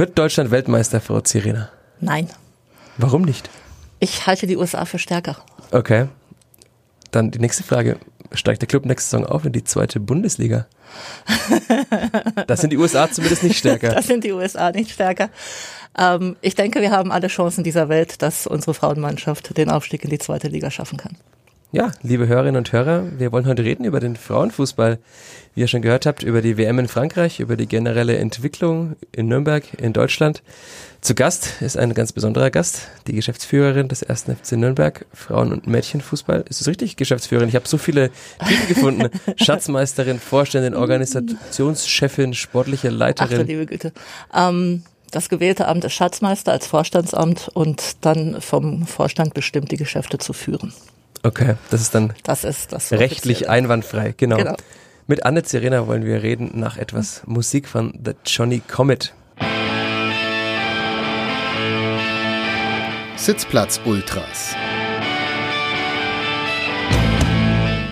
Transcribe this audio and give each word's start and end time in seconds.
Wird 0.00 0.18
Deutschland 0.18 0.50
Weltmeister, 0.50 0.98
Frau 0.98 1.20
Zirina? 1.20 1.68
Nein. 2.00 2.26
Warum 2.96 3.20
nicht? 3.20 3.50
Ich 3.98 4.26
halte 4.26 4.46
die 4.46 4.56
USA 4.56 4.86
für 4.86 4.98
stärker. 4.98 5.36
Okay. 5.72 6.06
Dann 7.10 7.30
die 7.30 7.38
nächste 7.38 7.64
Frage. 7.64 7.98
Steigt 8.32 8.62
der 8.62 8.66
Club 8.66 8.86
nächste 8.86 9.10
Saison 9.10 9.26
auf 9.26 9.44
in 9.44 9.52
die 9.52 9.62
zweite 9.62 10.00
Bundesliga? 10.00 10.66
das 12.46 12.62
sind 12.62 12.70
die 12.70 12.78
USA 12.78 13.10
zumindest 13.10 13.42
nicht 13.42 13.58
stärker. 13.58 13.88
Das 13.94 14.06
sind 14.06 14.24
die 14.24 14.32
USA 14.32 14.70
nicht 14.70 14.90
stärker. 14.90 15.28
Ähm, 15.98 16.36
ich 16.40 16.54
denke, 16.54 16.80
wir 16.80 16.92
haben 16.92 17.12
alle 17.12 17.28
Chancen 17.28 17.62
dieser 17.62 17.90
Welt, 17.90 18.22
dass 18.22 18.46
unsere 18.46 18.72
Frauenmannschaft 18.72 19.54
den 19.58 19.68
Aufstieg 19.68 20.02
in 20.04 20.08
die 20.08 20.18
zweite 20.18 20.48
Liga 20.48 20.70
schaffen 20.70 20.96
kann. 20.96 21.18
Ja, 21.72 21.92
liebe 22.02 22.26
Hörerinnen 22.26 22.56
und 22.56 22.72
Hörer, 22.72 23.04
wir 23.16 23.30
wollen 23.30 23.46
heute 23.46 23.62
reden 23.62 23.84
über 23.84 24.00
den 24.00 24.16
Frauenfußball. 24.16 24.98
Wie 25.54 25.60
ihr 25.60 25.68
schon 25.68 25.82
gehört 25.82 26.04
habt, 26.04 26.24
über 26.24 26.42
die 26.42 26.58
WM 26.58 26.80
in 26.80 26.88
Frankreich, 26.88 27.38
über 27.38 27.56
die 27.56 27.68
generelle 27.68 28.16
Entwicklung 28.16 28.96
in 29.12 29.28
Nürnberg, 29.28 29.62
in 29.80 29.92
Deutschland. 29.92 30.42
Zu 31.00 31.14
Gast 31.14 31.62
ist 31.62 31.76
ein 31.76 31.94
ganz 31.94 32.10
besonderer 32.10 32.50
Gast, 32.50 32.88
die 33.06 33.12
Geschäftsführerin 33.12 33.86
des 33.86 34.02
1. 34.02 34.24
FC 34.42 34.52
Nürnberg, 34.54 35.06
Frauen- 35.14 35.52
und 35.52 35.68
Mädchenfußball. 35.68 36.44
Ist 36.48 36.60
es 36.60 36.66
richtig, 36.66 36.96
Geschäftsführerin? 36.96 37.48
Ich 37.48 37.54
habe 37.54 37.68
so 37.68 37.78
viele 37.78 38.10
Titel 38.48 38.66
gefunden. 38.66 39.08
Schatzmeisterin, 39.36 40.18
Vorständin, 40.18 40.74
Organisationschefin, 40.74 42.34
sportliche 42.34 42.88
Leiterin. 42.88 43.42
Ach 43.42 43.46
liebe 43.46 43.66
Güte. 43.66 43.92
Ähm, 44.34 44.82
das 45.12 45.28
gewählte 45.28 45.68
Amt 45.68 45.84
ist 45.84 45.92
Schatzmeister 45.92 46.50
als 46.50 46.66
Vorstandsamt 46.66 47.48
und 47.54 48.04
dann 48.04 48.40
vom 48.40 48.88
Vorstand 48.88 49.34
bestimmt, 49.34 49.70
die 49.70 49.76
Geschäfte 49.76 50.18
zu 50.18 50.32
führen. 50.32 50.72
Okay, 51.22 51.56
das 51.70 51.82
ist 51.82 51.94
dann 51.94 52.14
das 52.22 52.44
ist 52.44 52.72
das 52.72 52.92
rechtlich 52.92 53.48
einwandfrei, 53.48 54.14
genau. 54.16 54.36
genau. 54.36 54.56
Mit 55.06 55.26
Anne 55.26 55.42
Serena 55.44 55.86
wollen 55.86 56.04
wir 56.04 56.22
reden 56.22 56.52
nach 56.54 56.76
etwas 56.76 57.22
Musik 57.26 57.68
von 57.68 57.98
The 58.04 58.12
Johnny 58.24 58.60
Comet. 58.60 59.12
Sitzplatz 63.16 63.80
Ultras. 63.84 64.54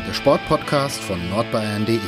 Der 0.07 0.15
Sportpodcast 0.15 1.01
von 1.01 1.19
nordbayern.de. 1.29 1.99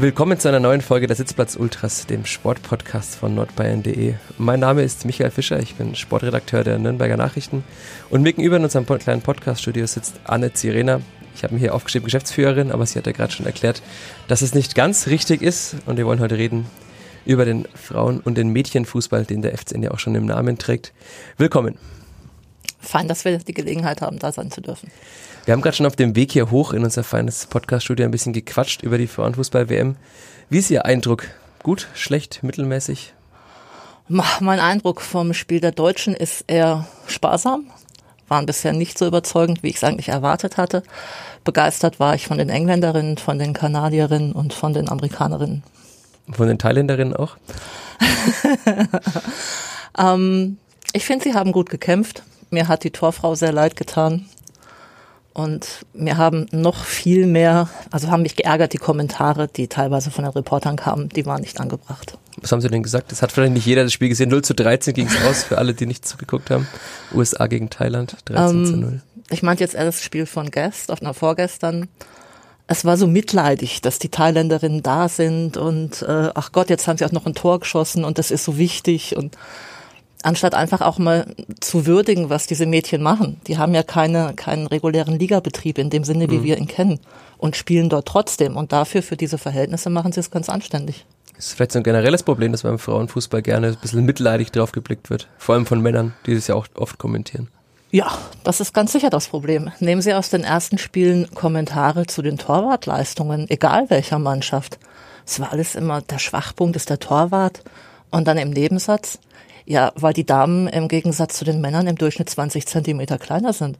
Willkommen 0.00 0.38
zu 0.38 0.46
einer 0.46 0.60
neuen 0.60 0.80
Folge 0.80 1.08
der 1.08 1.16
Sitzplatz 1.16 1.56
Ultras, 1.56 2.06
dem 2.06 2.24
Sportpodcast 2.24 3.16
von 3.16 3.34
nordbayern.de. 3.34 4.14
Mein 4.38 4.60
Name 4.60 4.82
ist 4.82 5.04
Michael 5.04 5.32
Fischer, 5.32 5.58
ich 5.58 5.74
bin 5.74 5.96
Sportredakteur 5.96 6.62
der 6.62 6.78
Nürnberger 6.78 7.16
Nachrichten 7.16 7.64
und 8.08 8.22
mir 8.22 8.32
gegenüber 8.32 8.58
in 8.58 8.62
unserem 8.62 8.86
kleinen 8.86 9.22
Podcaststudio 9.22 9.88
sitzt 9.88 10.20
Anne 10.22 10.52
Zirena. 10.52 11.00
Ich 11.34 11.42
habe 11.42 11.54
mir 11.54 11.58
hier 11.58 11.74
aufgeschrieben 11.74 12.04
Geschäftsführerin, 12.04 12.70
aber 12.70 12.86
sie 12.86 12.96
hat 12.96 13.06
ja 13.06 13.12
gerade 13.12 13.32
schon 13.32 13.44
erklärt, 13.44 13.82
dass 14.28 14.40
es 14.40 14.54
nicht 14.54 14.76
ganz 14.76 15.08
richtig 15.08 15.42
ist 15.42 15.74
und 15.86 15.96
wir 15.96 16.06
wollen 16.06 16.20
heute 16.20 16.38
reden 16.38 16.66
über 17.24 17.44
den 17.44 17.66
Frauen- 17.74 18.20
und 18.20 18.38
den 18.38 18.50
Mädchenfußball, 18.50 19.24
den 19.24 19.42
der 19.42 19.58
FCN 19.58 19.82
ja 19.82 19.90
auch 19.90 19.98
schon 19.98 20.14
im 20.14 20.26
Namen 20.26 20.58
trägt. 20.58 20.92
Willkommen. 21.38 21.76
Fein, 22.78 23.08
dass 23.08 23.24
wir 23.24 23.36
die 23.38 23.52
Gelegenheit 23.52 24.00
haben, 24.00 24.20
da 24.20 24.30
sein 24.30 24.52
zu 24.52 24.60
dürfen. 24.60 24.92
Wir 25.48 25.54
haben 25.54 25.62
gerade 25.62 25.76
schon 25.76 25.86
auf 25.86 25.96
dem 25.96 26.14
Weg 26.14 26.32
hier 26.32 26.50
hoch 26.50 26.74
in 26.74 26.84
unser 26.84 27.02
feines 27.02 27.46
Podcast-Studio 27.46 28.04
ein 28.04 28.10
bisschen 28.10 28.34
gequatscht 28.34 28.82
über 28.82 28.98
die 28.98 29.06
Frauenfußball-WM. 29.06 29.96
Wie 30.50 30.58
ist 30.58 30.70
Ihr 30.70 30.84
Eindruck? 30.84 31.24
Gut, 31.62 31.88
schlecht, 31.94 32.42
mittelmäßig? 32.42 33.14
Mein 34.08 34.60
Eindruck 34.60 35.00
vom 35.00 35.32
Spiel 35.32 35.60
der 35.60 35.72
Deutschen 35.72 36.12
ist 36.12 36.44
eher 36.48 36.86
sparsam. 37.06 37.64
Waren 38.28 38.44
bisher 38.44 38.74
nicht 38.74 38.98
so 38.98 39.06
überzeugend, 39.06 39.62
wie 39.62 39.68
ich 39.68 39.76
es 39.76 39.84
eigentlich 39.84 40.10
erwartet 40.10 40.58
hatte. 40.58 40.82
Begeistert 41.44 41.98
war 41.98 42.14
ich 42.14 42.26
von 42.26 42.36
den 42.36 42.50
Engländerinnen, 42.50 43.16
von 43.16 43.38
den 43.38 43.54
Kanadierinnen 43.54 44.32
und 44.32 44.52
von 44.52 44.74
den 44.74 44.90
Amerikanerinnen. 44.90 45.62
Von 46.30 46.46
den 46.46 46.58
Thailänderinnen 46.58 47.16
auch? 47.16 47.38
ähm, 49.98 50.58
ich 50.92 51.06
finde, 51.06 51.24
sie 51.24 51.32
haben 51.32 51.52
gut 51.52 51.70
gekämpft. 51.70 52.22
Mir 52.50 52.68
hat 52.68 52.84
die 52.84 52.90
Torfrau 52.90 53.34
sehr 53.34 53.52
leid 53.52 53.76
getan. 53.76 54.26
Und 55.38 55.86
mir 55.92 56.16
haben 56.16 56.46
noch 56.50 56.84
viel 56.84 57.24
mehr, 57.28 57.68
also 57.92 58.10
haben 58.10 58.22
mich 58.22 58.34
geärgert, 58.34 58.72
die 58.72 58.78
Kommentare, 58.78 59.46
die 59.46 59.68
teilweise 59.68 60.10
von 60.10 60.24
den 60.24 60.32
Reportern 60.32 60.74
kamen, 60.74 61.10
die 61.10 61.26
waren 61.26 61.42
nicht 61.42 61.60
angebracht. 61.60 62.18
Was 62.38 62.50
haben 62.50 62.60
Sie 62.60 62.68
denn 62.68 62.82
gesagt? 62.82 63.12
Das 63.12 63.22
hat 63.22 63.30
vielleicht 63.30 63.52
nicht 63.52 63.64
jeder 63.64 63.84
das 63.84 63.92
Spiel 63.92 64.08
gesehen. 64.08 64.30
0 64.30 64.42
zu 64.42 64.52
13 64.52 64.94
ging 64.94 65.06
es 65.06 65.14
aus 65.24 65.44
für 65.44 65.56
alle, 65.58 65.74
die 65.74 65.86
nicht 65.86 66.04
zugeguckt 66.04 66.50
haben. 66.50 66.66
USA 67.14 67.46
gegen 67.46 67.70
Thailand, 67.70 68.16
13 68.24 68.58
ähm, 68.58 68.66
zu 68.66 68.76
0. 68.78 69.02
Ich 69.30 69.44
meinte 69.44 69.62
jetzt 69.62 69.76
das 69.76 70.02
Spiel 70.02 70.26
von 70.26 70.50
Guest, 70.50 70.90
auf 70.90 71.02
einer 71.02 71.14
vorgestern. 71.14 71.86
Es 72.66 72.84
war 72.84 72.96
so 72.96 73.06
mitleidig, 73.06 73.80
dass 73.80 74.00
die 74.00 74.08
Thailänderinnen 74.08 74.82
da 74.82 75.08
sind 75.08 75.56
und 75.56 76.02
äh, 76.02 76.30
ach 76.34 76.50
Gott, 76.50 76.68
jetzt 76.68 76.88
haben 76.88 76.98
sie 76.98 77.04
auch 77.04 77.12
noch 77.12 77.26
ein 77.26 77.34
Tor 77.34 77.60
geschossen 77.60 78.04
und 78.04 78.18
das 78.18 78.32
ist 78.32 78.44
so 78.44 78.58
wichtig 78.58 79.16
und 79.16 79.38
anstatt 80.22 80.54
einfach 80.54 80.80
auch 80.80 80.98
mal 80.98 81.26
zu 81.60 81.86
würdigen, 81.86 82.30
was 82.30 82.46
diese 82.46 82.66
Mädchen 82.66 83.02
machen. 83.02 83.40
Die 83.46 83.58
haben 83.58 83.74
ja 83.74 83.82
keine, 83.82 84.34
keinen 84.34 84.66
regulären 84.66 85.18
Ligabetrieb 85.18 85.78
in 85.78 85.90
dem 85.90 86.04
Sinne, 86.04 86.30
wie 86.30 86.38
mhm. 86.38 86.44
wir 86.44 86.58
ihn 86.58 86.66
kennen 86.66 87.00
und 87.36 87.56
spielen 87.56 87.88
dort 87.88 88.06
trotzdem. 88.06 88.56
Und 88.56 88.72
dafür, 88.72 89.02
für 89.02 89.16
diese 89.16 89.38
Verhältnisse 89.38 89.90
machen 89.90 90.12
sie 90.12 90.20
es 90.20 90.30
ganz 90.30 90.48
anständig. 90.48 91.06
Das 91.36 91.46
ist 91.46 91.52
vielleicht 91.52 91.72
so 91.72 91.78
ein 91.78 91.84
generelles 91.84 92.24
Problem, 92.24 92.50
dass 92.50 92.64
beim 92.64 92.80
Frauenfußball 92.80 93.42
gerne 93.42 93.68
ein 93.68 93.76
bisschen 93.80 94.04
mitleidig 94.04 94.50
drauf 94.50 94.72
geblickt 94.72 95.08
wird. 95.08 95.28
Vor 95.38 95.54
allem 95.54 95.66
von 95.66 95.80
Männern, 95.80 96.14
die 96.26 96.34
das 96.34 96.48
ja 96.48 96.56
auch 96.56 96.66
oft 96.74 96.98
kommentieren. 96.98 97.48
Ja, 97.90 98.18
das 98.44 98.60
ist 98.60 98.74
ganz 98.74 98.92
sicher 98.92 99.08
das 99.08 99.28
Problem. 99.28 99.70
Nehmen 99.78 100.02
Sie 100.02 100.12
aus 100.12 100.28
den 100.28 100.44
ersten 100.44 100.76
Spielen 100.76 101.32
Kommentare 101.34 102.06
zu 102.06 102.22
den 102.22 102.36
Torwartleistungen, 102.36 103.48
egal 103.48 103.88
welcher 103.88 104.18
Mannschaft. 104.18 104.78
Es 105.24 105.40
war 105.40 105.52
alles 105.52 105.74
immer, 105.74 106.02
der 106.02 106.18
Schwachpunkt 106.18 106.76
ist 106.76 106.90
der 106.90 106.98
Torwart. 106.98 107.62
Und 108.10 108.26
dann 108.26 108.36
im 108.36 108.50
Nebensatz, 108.50 109.18
ja, 109.68 109.92
weil 109.96 110.14
die 110.14 110.24
Damen 110.24 110.66
im 110.66 110.88
Gegensatz 110.88 111.36
zu 111.36 111.44
den 111.44 111.60
Männern 111.60 111.86
im 111.86 111.96
Durchschnitt 111.96 112.30
20 112.30 112.66
Zentimeter 112.66 113.18
kleiner 113.18 113.52
sind. 113.52 113.78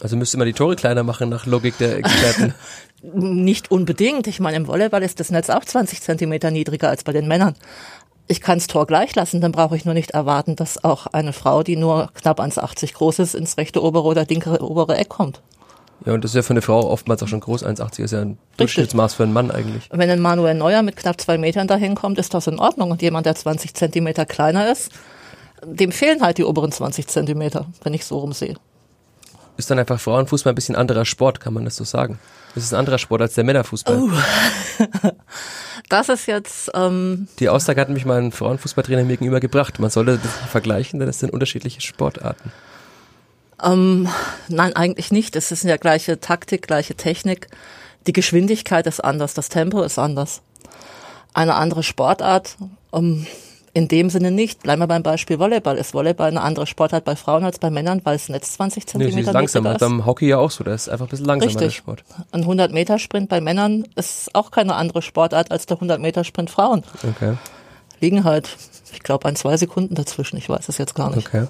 Also 0.00 0.16
müsste 0.16 0.38
man 0.38 0.46
die 0.46 0.52
Tore 0.52 0.76
kleiner 0.76 1.02
machen 1.02 1.28
nach 1.28 1.44
Logik 1.44 1.76
der 1.78 1.96
Experten. 1.96 2.54
Nicht 3.02 3.72
unbedingt. 3.72 4.28
Ich 4.28 4.38
meine, 4.38 4.56
im 4.56 4.68
Volleyball 4.68 5.02
ist 5.02 5.18
das 5.18 5.30
Netz 5.30 5.50
auch 5.50 5.64
20 5.64 6.00
Zentimeter 6.00 6.52
niedriger 6.52 6.88
als 6.88 7.02
bei 7.02 7.12
den 7.12 7.26
Männern. 7.26 7.56
Ich 8.28 8.40
kann 8.40 8.58
das 8.58 8.68
Tor 8.68 8.86
gleich 8.86 9.12
lassen, 9.16 9.40
dann 9.40 9.50
brauche 9.50 9.76
ich 9.76 9.84
nur 9.84 9.94
nicht 9.94 10.12
erwarten, 10.12 10.54
dass 10.54 10.84
auch 10.84 11.08
eine 11.08 11.32
Frau, 11.32 11.64
die 11.64 11.74
nur 11.74 12.10
knapp 12.14 12.38
1,80 12.38 12.94
groß 12.94 13.18
ist, 13.18 13.34
ins 13.34 13.58
rechte 13.58 13.82
obere 13.82 14.04
oder 14.04 14.24
linke 14.24 14.62
obere 14.62 14.96
Eck 14.96 15.08
kommt. 15.08 15.42
Ja, 16.04 16.12
und 16.14 16.24
das 16.24 16.32
ist 16.32 16.36
ja 16.36 16.42
für 16.42 16.50
eine 16.50 16.62
Frau 16.62 16.88
oftmals 16.88 17.22
auch 17.22 17.28
schon 17.28 17.40
groß. 17.40 17.64
1,80 17.64 18.02
ist 18.02 18.10
ja 18.10 18.20
ein 18.20 18.38
Durchschnittsmaß 18.56 19.14
für 19.14 19.22
einen 19.22 19.32
Mann 19.32 19.50
eigentlich. 19.50 19.88
Wenn 19.92 20.10
ein 20.10 20.20
Manuel 20.20 20.54
Neuer 20.54 20.82
mit 20.82 20.96
knapp 20.96 21.20
zwei 21.20 21.38
Metern 21.38 21.68
dahin 21.68 21.94
kommt, 21.94 22.18
ist 22.18 22.34
das 22.34 22.46
in 22.46 22.58
Ordnung. 22.58 22.90
Und 22.90 23.02
jemand, 23.02 23.26
der 23.26 23.34
20 23.34 23.74
Zentimeter 23.74 24.26
kleiner 24.26 24.70
ist, 24.70 24.90
dem 25.64 25.92
fehlen 25.92 26.22
halt 26.22 26.38
die 26.38 26.44
oberen 26.44 26.72
20 26.72 27.06
Zentimeter, 27.06 27.66
wenn 27.82 27.94
ich 27.94 28.04
so 28.04 28.18
rumsehe. 28.18 28.56
Ist 29.56 29.70
dann 29.70 29.78
einfach 29.78 30.00
Frauenfußball 30.00 30.52
ein 30.52 30.56
bisschen 30.56 30.76
anderer 30.76 31.04
Sport, 31.04 31.40
kann 31.40 31.54
man 31.54 31.64
das 31.64 31.76
so 31.76 31.84
sagen? 31.84 32.18
Das 32.54 32.64
ist 32.64 32.72
ein 32.72 32.78
anderer 32.78 32.98
Sport 32.98 33.22
als 33.22 33.34
der 33.34 33.44
Männerfußball. 33.44 33.98
Oh. 33.98 34.10
Das 35.88 36.08
ist 36.08 36.24
jetzt. 36.24 36.70
Ähm 36.74 37.28
die 37.38 37.50
Aussage 37.50 37.78
hat 37.78 37.90
mich 37.90 38.06
mal 38.06 38.18
ein 38.18 38.32
Frauenfußballtrainer 38.32 39.04
mir 39.04 39.18
gegenüber 39.18 39.40
gebracht. 39.40 39.78
Man 39.78 39.90
sollte 39.90 40.18
das 40.22 40.32
vergleichen, 40.50 41.00
denn 41.00 41.06
das 41.06 41.18
sind 41.18 41.30
unterschiedliche 41.30 41.82
Sportarten. 41.82 42.50
Ähm, 43.62 44.08
nein, 44.48 44.74
eigentlich 44.74 45.10
nicht. 45.12 45.36
Es 45.36 45.52
ist 45.52 45.64
ja 45.64 45.76
gleiche 45.76 46.20
Taktik, 46.20 46.66
gleiche 46.66 46.94
Technik. 46.94 47.48
Die 48.06 48.12
Geschwindigkeit 48.12 48.86
ist 48.86 49.00
anders, 49.00 49.34
das 49.34 49.48
Tempo 49.48 49.82
ist 49.82 49.98
anders. 49.98 50.42
Eine 51.34 51.54
andere 51.54 51.82
Sportart. 51.82 52.56
Ähm, 52.92 53.26
in 53.74 53.88
dem 53.88 54.10
Sinne 54.10 54.30
nicht. 54.30 54.62
Bleiben 54.62 54.82
wir 54.82 54.86
beim 54.86 55.02
Beispiel 55.02 55.38
Volleyball. 55.38 55.78
Ist 55.78 55.94
Volleyball 55.94 56.28
eine 56.28 56.42
andere 56.42 56.66
Sportart 56.66 57.06
bei 57.06 57.16
Frauen 57.16 57.42
als 57.44 57.58
bei 57.58 57.70
Männern, 57.70 58.02
weil 58.04 58.16
es 58.16 58.28
Netz 58.28 58.52
20 58.52 58.86
Zentimeter 58.86 59.16
nee, 59.16 59.22
ist 59.22 59.32
langsamer. 59.32 59.72
ist? 59.72 59.80
Beim 59.80 60.04
Hockey 60.04 60.28
ja 60.28 60.36
auch 60.36 60.50
so. 60.50 60.62
Das 60.62 60.82
ist 60.82 60.88
einfach 60.90 61.06
ein 61.06 61.08
bisschen 61.08 61.24
langsamer 61.24 61.48
Richtig. 61.48 61.68
der 61.68 61.70
Sport. 61.70 62.04
Ein 62.32 62.40
100 62.42 62.70
Meter 62.72 62.98
Sprint 62.98 63.30
bei 63.30 63.40
Männern 63.40 63.88
ist 63.94 64.34
auch 64.34 64.50
keine 64.50 64.74
andere 64.74 65.00
Sportart 65.00 65.50
als 65.50 65.64
der 65.64 65.78
100 65.78 66.00
Meter 66.00 66.24
Sprint 66.24 66.50
Frauen. 66.50 66.82
Okay 67.02 67.36
liegen 68.02 68.24
halt, 68.24 68.50
ich 68.92 69.02
glaube, 69.02 69.26
ein, 69.26 69.36
zwei 69.36 69.56
Sekunden 69.56 69.94
dazwischen. 69.94 70.36
Ich 70.36 70.48
weiß 70.48 70.68
es 70.68 70.76
jetzt 70.76 70.94
gar 70.94 71.14
nicht. 71.14 71.28
Okay. 71.28 71.46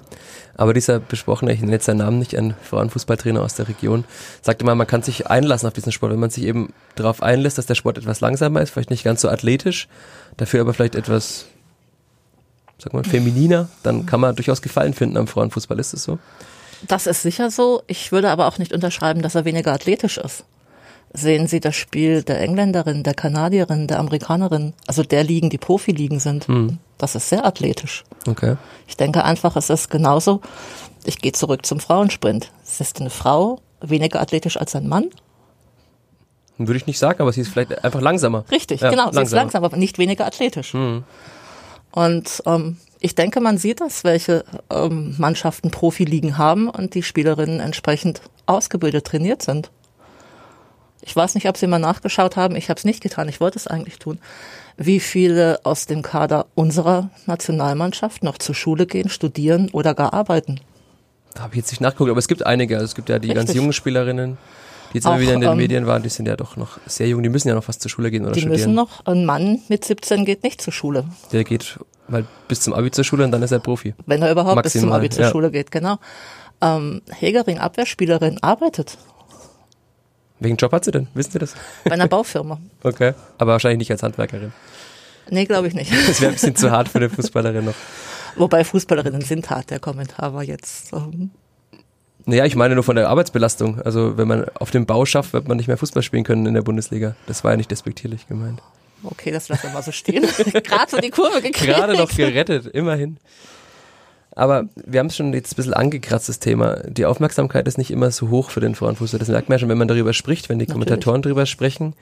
Aber 0.55 0.73
dieser 0.73 0.99
besprochene, 0.99 1.51
ich 1.51 1.59
nenne 1.59 1.73
jetzt 1.73 1.85
seinen 1.85 1.97
Namen 1.97 2.19
nicht, 2.19 2.37
ein 2.37 2.55
Frauenfußballtrainer 2.61 3.41
aus 3.41 3.55
der 3.55 3.67
Region, 3.67 4.05
sagte 4.41 4.63
mal, 4.63 4.75
man 4.75 4.87
kann 4.87 5.01
sich 5.01 5.27
einlassen 5.27 5.67
auf 5.67 5.73
diesen 5.73 5.91
Sport. 5.91 6.13
Wenn 6.13 6.19
man 6.19 6.29
sich 6.29 6.45
eben 6.45 6.71
darauf 6.95 7.21
einlässt, 7.21 7.57
dass 7.57 7.65
der 7.65 7.75
Sport 7.75 7.97
etwas 7.97 8.21
langsamer 8.21 8.61
ist, 8.61 8.69
vielleicht 8.69 8.91
nicht 8.91 9.03
ganz 9.03 9.21
so 9.21 9.29
athletisch, 9.29 9.89
dafür 10.37 10.61
aber 10.61 10.73
vielleicht 10.73 10.95
etwas, 10.95 11.45
sag 12.77 12.93
mal, 12.93 13.03
femininer, 13.03 13.67
dann 13.81 14.05
kann 14.05 14.21
man 14.21 14.35
durchaus 14.35 14.61
Gefallen 14.61 14.93
finden 14.93 15.17
am 15.17 15.27
Frauenfußball. 15.27 15.79
Ist 15.79 15.93
es 15.93 16.03
so? 16.03 16.19
Das 16.87 17.07
ist 17.07 17.23
sicher 17.23 17.49
so. 17.49 17.81
Ich 17.87 18.11
würde 18.11 18.29
aber 18.29 18.47
auch 18.47 18.59
nicht 18.59 18.73
unterschreiben, 18.73 19.21
dass 19.21 19.35
er 19.35 19.45
weniger 19.45 19.73
athletisch 19.73 20.17
ist 20.17 20.45
sehen 21.13 21.47
Sie 21.47 21.59
das 21.59 21.75
Spiel 21.75 22.23
der 22.23 22.41
Engländerin, 22.41 23.03
der 23.03 23.13
Kanadierin, 23.13 23.87
der 23.87 23.99
Amerikanerin, 23.99 24.73
also 24.87 25.03
der 25.03 25.23
Ligen, 25.23 25.49
die 25.49 25.57
Profiligen 25.57 26.19
sind. 26.19 26.49
Mhm. 26.49 26.79
Das 26.97 27.15
ist 27.15 27.29
sehr 27.29 27.45
athletisch. 27.45 28.03
Okay. 28.27 28.57
Ich 28.87 28.97
denke 28.97 29.23
einfach, 29.23 29.55
es 29.55 29.69
ist 29.69 29.89
genauso. 29.89 30.41
Ich 31.05 31.19
gehe 31.19 31.31
zurück 31.33 31.65
zum 31.65 31.79
Frauensprint. 31.79 32.51
Es 32.63 32.79
ist 32.81 32.99
eine 32.99 33.09
Frau 33.09 33.59
weniger 33.81 34.21
athletisch 34.21 34.57
als 34.57 34.75
ein 34.75 34.87
Mann? 34.87 35.09
Würde 36.57 36.77
ich 36.77 36.87
nicht 36.87 36.99
sagen, 36.99 37.21
aber 37.21 37.33
sie 37.33 37.41
ist 37.41 37.49
vielleicht 37.49 37.83
einfach 37.83 37.99
langsamer. 38.01 38.45
Richtig, 38.51 38.81
Ja, 38.81 38.89
genau. 38.89 39.03
Sie 39.05 39.09
ist 39.09 39.15
langsamer. 39.31 39.41
langsam, 39.41 39.63
aber 39.65 39.77
nicht 39.77 39.97
weniger 39.97 40.25
athletisch. 40.25 40.73
Und 41.91 42.43
ähm, 42.45 42.77
ich 42.99 43.15
denke, 43.15 43.41
man 43.41 43.57
sieht 43.57 43.81
das, 43.81 44.03
welche 44.03 44.45
ähm, 44.69 45.15
Mannschaften 45.17 45.71
Profiligen 45.71 46.37
haben 46.37 46.69
und 46.69 46.93
die 46.95 47.03
Spielerinnen 47.03 47.59
entsprechend 47.59 48.21
ausgebildet, 48.45 49.05
trainiert 49.05 49.41
sind. 49.41 49.71
Ich 51.05 51.15
weiß 51.15 51.35
nicht, 51.35 51.47
ob 51.49 51.57
Sie 51.57 51.67
mal 51.67 51.79
nachgeschaut 51.79 52.37
haben. 52.37 52.55
Ich 52.55 52.69
habe 52.69 52.77
es 52.77 52.85
nicht 52.85 53.01
getan. 53.01 53.27
Ich 53.27 53.41
wollte 53.41 53.59
es 53.59 53.67
eigentlich 53.67 53.99
tun. 53.99 54.19
Wie 54.77 54.99
viele 54.99 55.59
aus 55.63 55.85
dem 55.85 56.01
Kader 56.01 56.47
unserer 56.55 57.09
Nationalmannschaft 57.25 58.23
noch 58.23 58.37
zur 58.37 58.55
Schule 58.55 58.87
gehen, 58.87 59.09
studieren 59.09 59.69
oder 59.71 59.93
gar 59.93 60.13
arbeiten? 60.13 60.61
Da 61.33 61.43
habe 61.43 61.53
ich 61.53 61.57
jetzt 61.57 61.71
nicht 61.71 61.81
nachgeguckt, 61.81 62.09
aber 62.09 62.19
es 62.19 62.27
gibt 62.27 62.45
einige. 62.45 62.75
Also 62.75 62.85
es 62.85 62.95
gibt 62.95 63.09
ja 63.09 63.19
die 63.19 63.27
ganz 63.27 63.49
Richtig. 63.49 63.57
jungen 63.57 63.73
Spielerinnen, 63.73 64.37
die 64.91 64.97
jetzt 64.97 65.05
immer 65.05 65.15
Auch, 65.15 65.19
wieder 65.19 65.33
in 65.33 65.41
den 65.41 65.51
ähm, 65.51 65.57
Medien 65.57 65.87
waren, 65.87 66.03
die 66.03 66.09
sind 66.09 66.27
ja 66.27 66.35
doch 66.35 66.55
noch 66.55 66.79
sehr 66.85 67.07
jung, 67.07 67.21
die 67.21 67.29
müssen 67.29 67.49
ja 67.49 67.55
noch 67.55 67.63
fast 67.63 67.81
zur 67.81 67.91
Schule 67.91 68.09
gehen 68.09 68.23
oder 68.23 68.31
Die 68.31 68.41
studieren. 68.41 68.59
müssen 68.59 68.73
noch. 68.75 69.05
Ein 69.05 69.25
Mann 69.25 69.59
mit 69.67 69.83
17 69.83 70.25
geht 70.25 70.43
nicht 70.43 70.61
zur 70.61 70.73
Schule. 70.73 71.05
Der 71.31 71.43
geht 71.43 71.79
mal 72.07 72.25
bis 72.47 72.61
zum 72.61 72.73
Abi 72.73 72.91
zur 72.91 73.03
Schule 73.03 73.25
und 73.25 73.31
dann 73.31 73.43
ist 73.43 73.51
er 73.51 73.59
Profi. 73.59 73.93
Wenn 74.05 74.21
er 74.21 74.31
überhaupt 74.31 74.61
bis 74.63 74.73
zum 74.73 74.81
Maximal, 74.81 74.99
Abi 74.99 75.09
zur 75.09 75.23
ja. 75.25 75.31
Schule 75.31 75.51
geht, 75.51 75.71
genau. 75.71 75.97
Ähm, 76.61 77.01
Hegering, 77.11 77.59
Abwehrspielerin, 77.59 78.41
arbeitet 78.41 78.97
Welchen 80.43 80.57
Job 80.57 80.71
hat 80.73 80.85
sie 80.85 80.91
denn? 80.91 81.07
Wissen 81.13 81.31
Sie 81.31 81.39
das? 81.39 81.55
bei 81.85 81.91
einer 81.91 82.07
Baufirma. 82.07 82.59
Okay. 82.83 83.13
Aber 83.37 83.53
wahrscheinlich 83.53 83.79
nicht 83.79 83.91
als 83.91 84.03
Handwerkerin. 84.03 84.51
Nee, 85.29 85.45
glaube 85.45 85.67
ich 85.69 85.73
nicht. 85.73 85.91
Das 86.07 86.19
wäre 86.21 86.31
ein 86.31 86.35
bisschen 86.35 86.55
zu 86.55 86.69
hart 86.71 86.89
für 86.89 86.97
eine 86.99 87.09
Fußballerin 87.09 87.65
noch. 87.65 87.73
Wobei 88.35 88.63
Fußballerinnen 88.63 89.21
sind 89.21 89.49
hart, 89.49 89.69
der 89.69 89.79
Kommentar 89.79 90.33
war 90.33 90.43
jetzt. 90.43 90.91
Ähm, 90.91 91.31
Naja, 92.25 92.45
ich 92.45 92.55
meine 92.55 92.75
nur 92.75 92.83
von 92.83 92.95
der 92.95 93.07
Arbeitsbelastung. 93.09 93.81
Also 93.81 94.17
wenn 94.17 94.27
man 94.27 94.45
auf 94.59 94.71
dem 94.71 94.85
Bau 94.85 95.05
schafft, 95.05 95.33
wird 95.33 95.47
man 95.47 95.57
nicht 95.57 95.67
mehr 95.67 95.77
Fußball 95.77 96.03
spielen 96.03 96.23
können 96.25 96.45
in 96.45 96.53
der 96.53 96.61
Bundesliga. 96.61 97.15
Das 97.27 97.43
war 97.43 97.51
ja 97.51 97.57
nicht 97.57 97.71
despektierlich 97.71 98.27
gemeint. 98.27 98.61
okay, 99.03 99.31
das 99.31 99.47
lassen 99.49 99.63
wir 99.63 99.69
mal 99.71 99.83
so 99.83 99.91
stehen. 99.91 100.25
Gerade 100.63 100.91
so 100.91 100.97
die 100.97 101.09
Kurve 101.09 101.41
gekriegt. 101.41 101.73
Gerade 101.73 101.95
noch 101.95 102.09
gerettet, 102.13 102.67
immerhin. 102.67 103.17
Aber 104.35 104.65
wir 104.75 104.99
haben 104.99 105.07
es 105.07 105.15
schon 105.15 105.33
jetzt 105.33 105.53
ein 105.53 105.55
bisschen 105.57 105.73
angekratzt, 105.73 106.27
das 106.29 106.39
Thema. 106.39 106.77
Die 106.87 107.05
Aufmerksamkeit 107.05 107.67
ist 107.67 107.77
nicht 107.77 107.91
immer 107.91 108.09
so 108.11 108.29
hoch 108.29 108.49
für 108.49 108.59
den 108.61 108.73
Frauenfußball. 108.75 109.19
Das 109.19 109.27
merkt 109.29 109.49
man 109.49 109.55
ja 109.55 109.59
schon, 109.59 109.69
wenn 109.69 109.77
man 109.77 109.87
darüber 109.87 110.13
spricht, 110.13 110.49
wenn 110.49 110.57
die 110.57 110.63
Natürlich. 110.65 110.73
Kommentatoren 110.73 111.21
darüber 111.21 111.45
sprechen. 111.45 111.93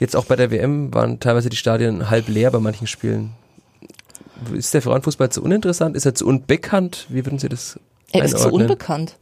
Jetzt 0.00 0.16
auch 0.16 0.24
bei 0.24 0.34
der 0.36 0.50
WM 0.50 0.92
waren 0.94 1.20
teilweise 1.20 1.48
die 1.48 1.56
Stadien 1.56 2.10
halb 2.10 2.28
leer 2.28 2.50
bei 2.50 2.58
manchen 2.58 2.86
Spielen. 2.86 3.30
Ist 4.54 4.72
der 4.74 4.82
Frauenfußball 4.82 5.30
zu 5.30 5.42
uninteressant? 5.42 5.94
Ist 5.96 6.06
er 6.06 6.14
zu 6.14 6.26
unbekannt? 6.26 7.06
Wie 7.10 7.24
würden 7.26 7.38
Sie 7.38 7.48
das 7.48 7.78
Er 8.10 8.24
ist 8.24 8.30
zu 8.32 8.38
einordnen? 8.38 8.62
unbekannt. 8.62 9.16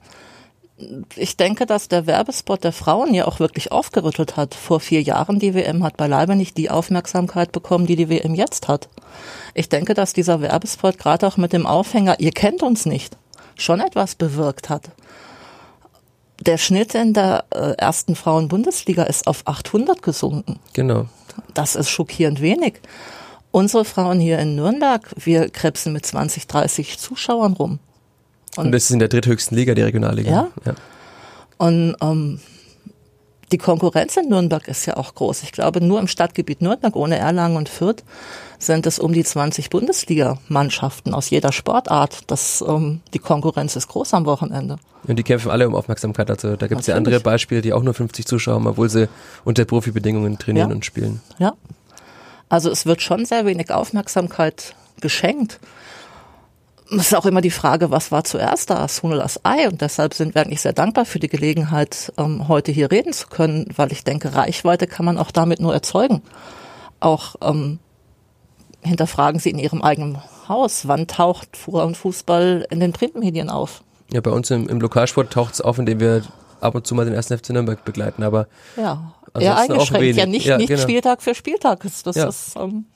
Ich 1.16 1.36
denke, 1.36 1.66
dass 1.66 1.88
der 1.88 2.06
Werbespot 2.06 2.62
der 2.62 2.72
Frauen 2.72 3.12
ja 3.12 3.26
auch 3.26 3.40
wirklich 3.40 3.72
aufgerüttelt 3.72 4.36
hat. 4.36 4.54
Vor 4.54 4.78
vier 4.78 5.02
Jahren 5.02 5.40
die 5.40 5.54
WM 5.54 5.82
hat 5.82 5.96
beileibe 5.96 6.36
nicht 6.36 6.56
die 6.56 6.70
Aufmerksamkeit 6.70 7.50
bekommen, 7.50 7.86
die 7.86 7.96
die 7.96 8.08
WM 8.08 8.34
jetzt 8.34 8.68
hat. 8.68 8.88
Ich 9.54 9.68
denke, 9.68 9.94
dass 9.94 10.12
dieser 10.12 10.40
Werbespot 10.40 10.98
gerade 10.98 11.26
auch 11.26 11.36
mit 11.36 11.52
dem 11.52 11.66
Aufhänger, 11.66 12.20
ihr 12.20 12.30
kennt 12.30 12.62
uns 12.62 12.86
nicht, 12.86 13.16
schon 13.56 13.80
etwas 13.80 14.14
bewirkt 14.14 14.68
hat. 14.68 14.90
Der 16.40 16.58
Schnitt 16.58 16.94
in 16.94 17.12
der 17.12 17.44
äh, 17.50 17.72
ersten 17.72 18.14
Frauen-Bundesliga 18.14 19.02
ist 19.02 19.26
auf 19.26 19.42
800 19.46 20.02
gesunken. 20.02 20.60
Genau. 20.72 21.06
Das 21.54 21.74
ist 21.74 21.90
schockierend 21.90 22.40
wenig. 22.40 22.74
Unsere 23.50 23.84
Frauen 23.84 24.20
hier 24.20 24.38
in 24.38 24.54
Nürnberg, 24.54 25.02
wir 25.16 25.48
krebsen 25.48 25.92
mit 25.92 26.06
20, 26.06 26.46
30 26.46 26.98
Zuschauern 26.98 27.54
rum. 27.54 27.80
Und 28.66 28.72
das 28.72 28.84
ist 28.84 28.90
in 28.90 28.98
der 28.98 29.08
dritthöchsten 29.08 29.56
Liga, 29.56 29.74
die 29.74 29.82
Regionalliga. 29.82 30.30
Ja. 30.30 30.48
ja. 30.64 30.74
Und 31.58 31.96
ähm, 32.00 32.40
die 33.50 33.58
Konkurrenz 33.58 34.16
in 34.16 34.28
Nürnberg 34.28 34.68
ist 34.68 34.84
ja 34.86 34.96
auch 34.96 35.14
groß. 35.14 35.42
Ich 35.42 35.52
glaube, 35.52 35.80
nur 35.80 35.98
im 35.98 36.06
Stadtgebiet 36.06 36.60
Nürnberg 36.60 36.94
ohne 36.96 37.16
Erlangen 37.16 37.56
und 37.56 37.68
Fürth 37.68 38.04
sind 38.58 38.86
es 38.86 38.98
um 38.98 39.12
die 39.12 39.24
20 39.24 39.70
Bundesliga-Mannschaften 39.70 41.14
aus 41.14 41.30
jeder 41.30 41.52
Sportart. 41.52 42.22
Das, 42.26 42.62
ähm, 42.66 43.00
die 43.14 43.18
Konkurrenz 43.18 43.76
ist 43.76 43.88
groß 43.88 44.14
am 44.14 44.26
Wochenende. 44.26 44.76
Und 45.06 45.18
die 45.18 45.22
kämpfen 45.22 45.50
alle 45.50 45.66
um 45.66 45.74
Aufmerksamkeit. 45.74 46.30
Also 46.30 46.56
da 46.56 46.66
gibt 46.66 46.80
es 46.82 46.86
ja 46.88 46.96
andere 46.96 47.20
Beispiele, 47.20 47.62
die 47.62 47.72
auch 47.72 47.82
nur 47.82 47.94
50 47.94 48.26
Zuschauer 48.26 48.56
haben, 48.56 48.66
obwohl 48.66 48.90
sie 48.90 49.08
unter 49.44 49.64
Profibedingungen 49.64 50.38
trainieren 50.38 50.70
Ja. 50.70 50.74
und 50.74 50.84
spielen. 50.84 51.20
Ja. 51.38 51.54
Also 52.48 52.70
es 52.70 52.84
wird 52.86 53.00
schon 53.02 53.24
sehr 53.24 53.46
wenig 53.46 53.70
Aufmerksamkeit 53.70 54.74
geschenkt. 55.00 55.60
Es 56.90 57.08
ist 57.08 57.14
auch 57.14 57.26
immer 57.26 57.40
die 57.42 57.50
Frage, 57.50 57.90
was 57.90 58.10
war 58.12 58.24
zuerst 58.24 58.70
da, 58.70 58.76
das 58.76 59.02
Huhn 59.02 59.12
oder 59.12 59.22
das 59.22 59.44
Ei? 59.44 59.68
Und 59.68 59.82
deshalb 59.82 60.14
sind 60.14 60.34
wir 60.34 60.42
eigentlich 60.42 60.62
sehr 60.62 60.72
dankbar 60.72 61.04
für 61.04 61.18
die 61.18 61.28
Gelegenheit, 61.28 62.12
ähm, 62.16 62.48
heute 62.48 62.72
hier 62.72 62.90
reden 62.90 63.12
zu 63.12 63.26
können, 63.28 63.66
weil 63.76 63.92
ich 63.92 64.04
denke, 64.04 64.34
Reichweite 64.34 64.86
kann 64.86 65.04
man 65.04 65.18
auch 65.18 65.30
damit 65.30 65.60
nur 65.60 65.74
erzeugen. 65.74 66.22
Auch 67.00 67.36
ähm, 67.42 67.78
hinterfragen 68.82 69.38
Sie 69.38 69.50
in 69.50 69.58
Ihrem 69.58 69.82
eigenen 69.82 70.18
Haus, 70.48 70.88
wann 70.88 71.06
taucht 71.06 71.56
Frauenfußball 71.56 72.66
in 72.70 72.80
den 72.80 72.92
Printmedien 72.92 73.50
auf? 73.50 73.82
Ja, 74.10 74.22
bei 74.22 74.30
uns 74.30 74.50
im, 74.50 74.68
im 74.68 74.80
Lokalsport 74.80 75.30
taucht 75.32 75.54
es 75.54 75.60
auf, 75.60 75.78
indem 75.78 76.00
wir 76.00 76.22
ab 76.60 76.74
und 76.74 76.86
zu 76.86 76.94
mal 76.94 77.04
den 77.04 77.14
ersten 77.14 77.36
FC 77.36 77.50
Nürnberg 77.50 77.84
begleiten. 77.84 78.22
Aber 78.22 78.46
Ja, 78.76 79.12
eher 79.38 79.54
auch 79.54 79.58
eingeschränkt. 79.58 80.00
wenig. 80.00 80.16
Ja, 80.16 80.26
nicht, 80.26 80.46
Ja, 80.46 80.56
nicht 80.56 80.68
genau. 80.68 80.82
Spieltag 80.82 81.22
für 81.22 81.34
Spieltag. 81.34 81.82
Das, 81.82 82.02
das 82.02 82.16
Ja. 82.16 82.28
ist, 82.28 82.56
ähm, 82.56 82.86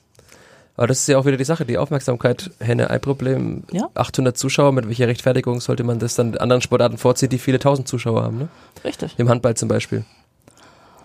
Aber 0.75 0.87
das 0.87 0.99
ist 0.99 1.07
ja 1.07 1.19
auch 1.19 1.25
wieder 1.25 1.37
die 1.37 1.43
Sache, 1.43 1.65
die 1.65 1.77
Aufmerksamkeit, 1.77 2.49
Henne-Ei-Problem. 2.59 3.63
Ja. 3.71 3.89
800 3.93 4.35
Zuschauer, 4.35 4.71
mit 4.71 4.87
welcher 4.87 5.07
Rechtfertigung 5.07 5.61
sollte 5.61 5.83
man 5.83 5.99
das 5.99 6.15
dann 6.15 6.35
anderen 6.37 6.61
Sportarten 6.61 6.97
vorziehen, 6.97 7.29
die 7.29 7.37
viele 7.37 7.59
tausend 7.59 7.87
Zuschauer 7.87 8.23
haben, 8.23 8.39
ne? 8.39 8.47
richtig. 8.83 9.13
Im 9.17 9.29
Handball 9.29 9.55
zum 9.55 9.69
Beispiel. 9.69 10.03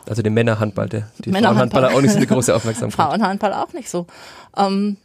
Also 0.08 0.22
dem 0.22 0.32
Männerhandball, 0.32 0.88
der, 0.88 1.10
die 1.18 1.30
Männerhandball. 1.30 1.82
Frauenhandballer 1.82 1.94
auch 1.94 2.00
nicht 2.00 2.12
so 2.12 2.16
eine 2.16 2.26
große 2.26 2.54
Aufmerksamkeit. 2.54 2.96
Frauenhandball 3.06 3.52
auch 3.52 3.74
nicht 3.74 3.90
so. 3.90 4.06
Ähm, 4.56 4.96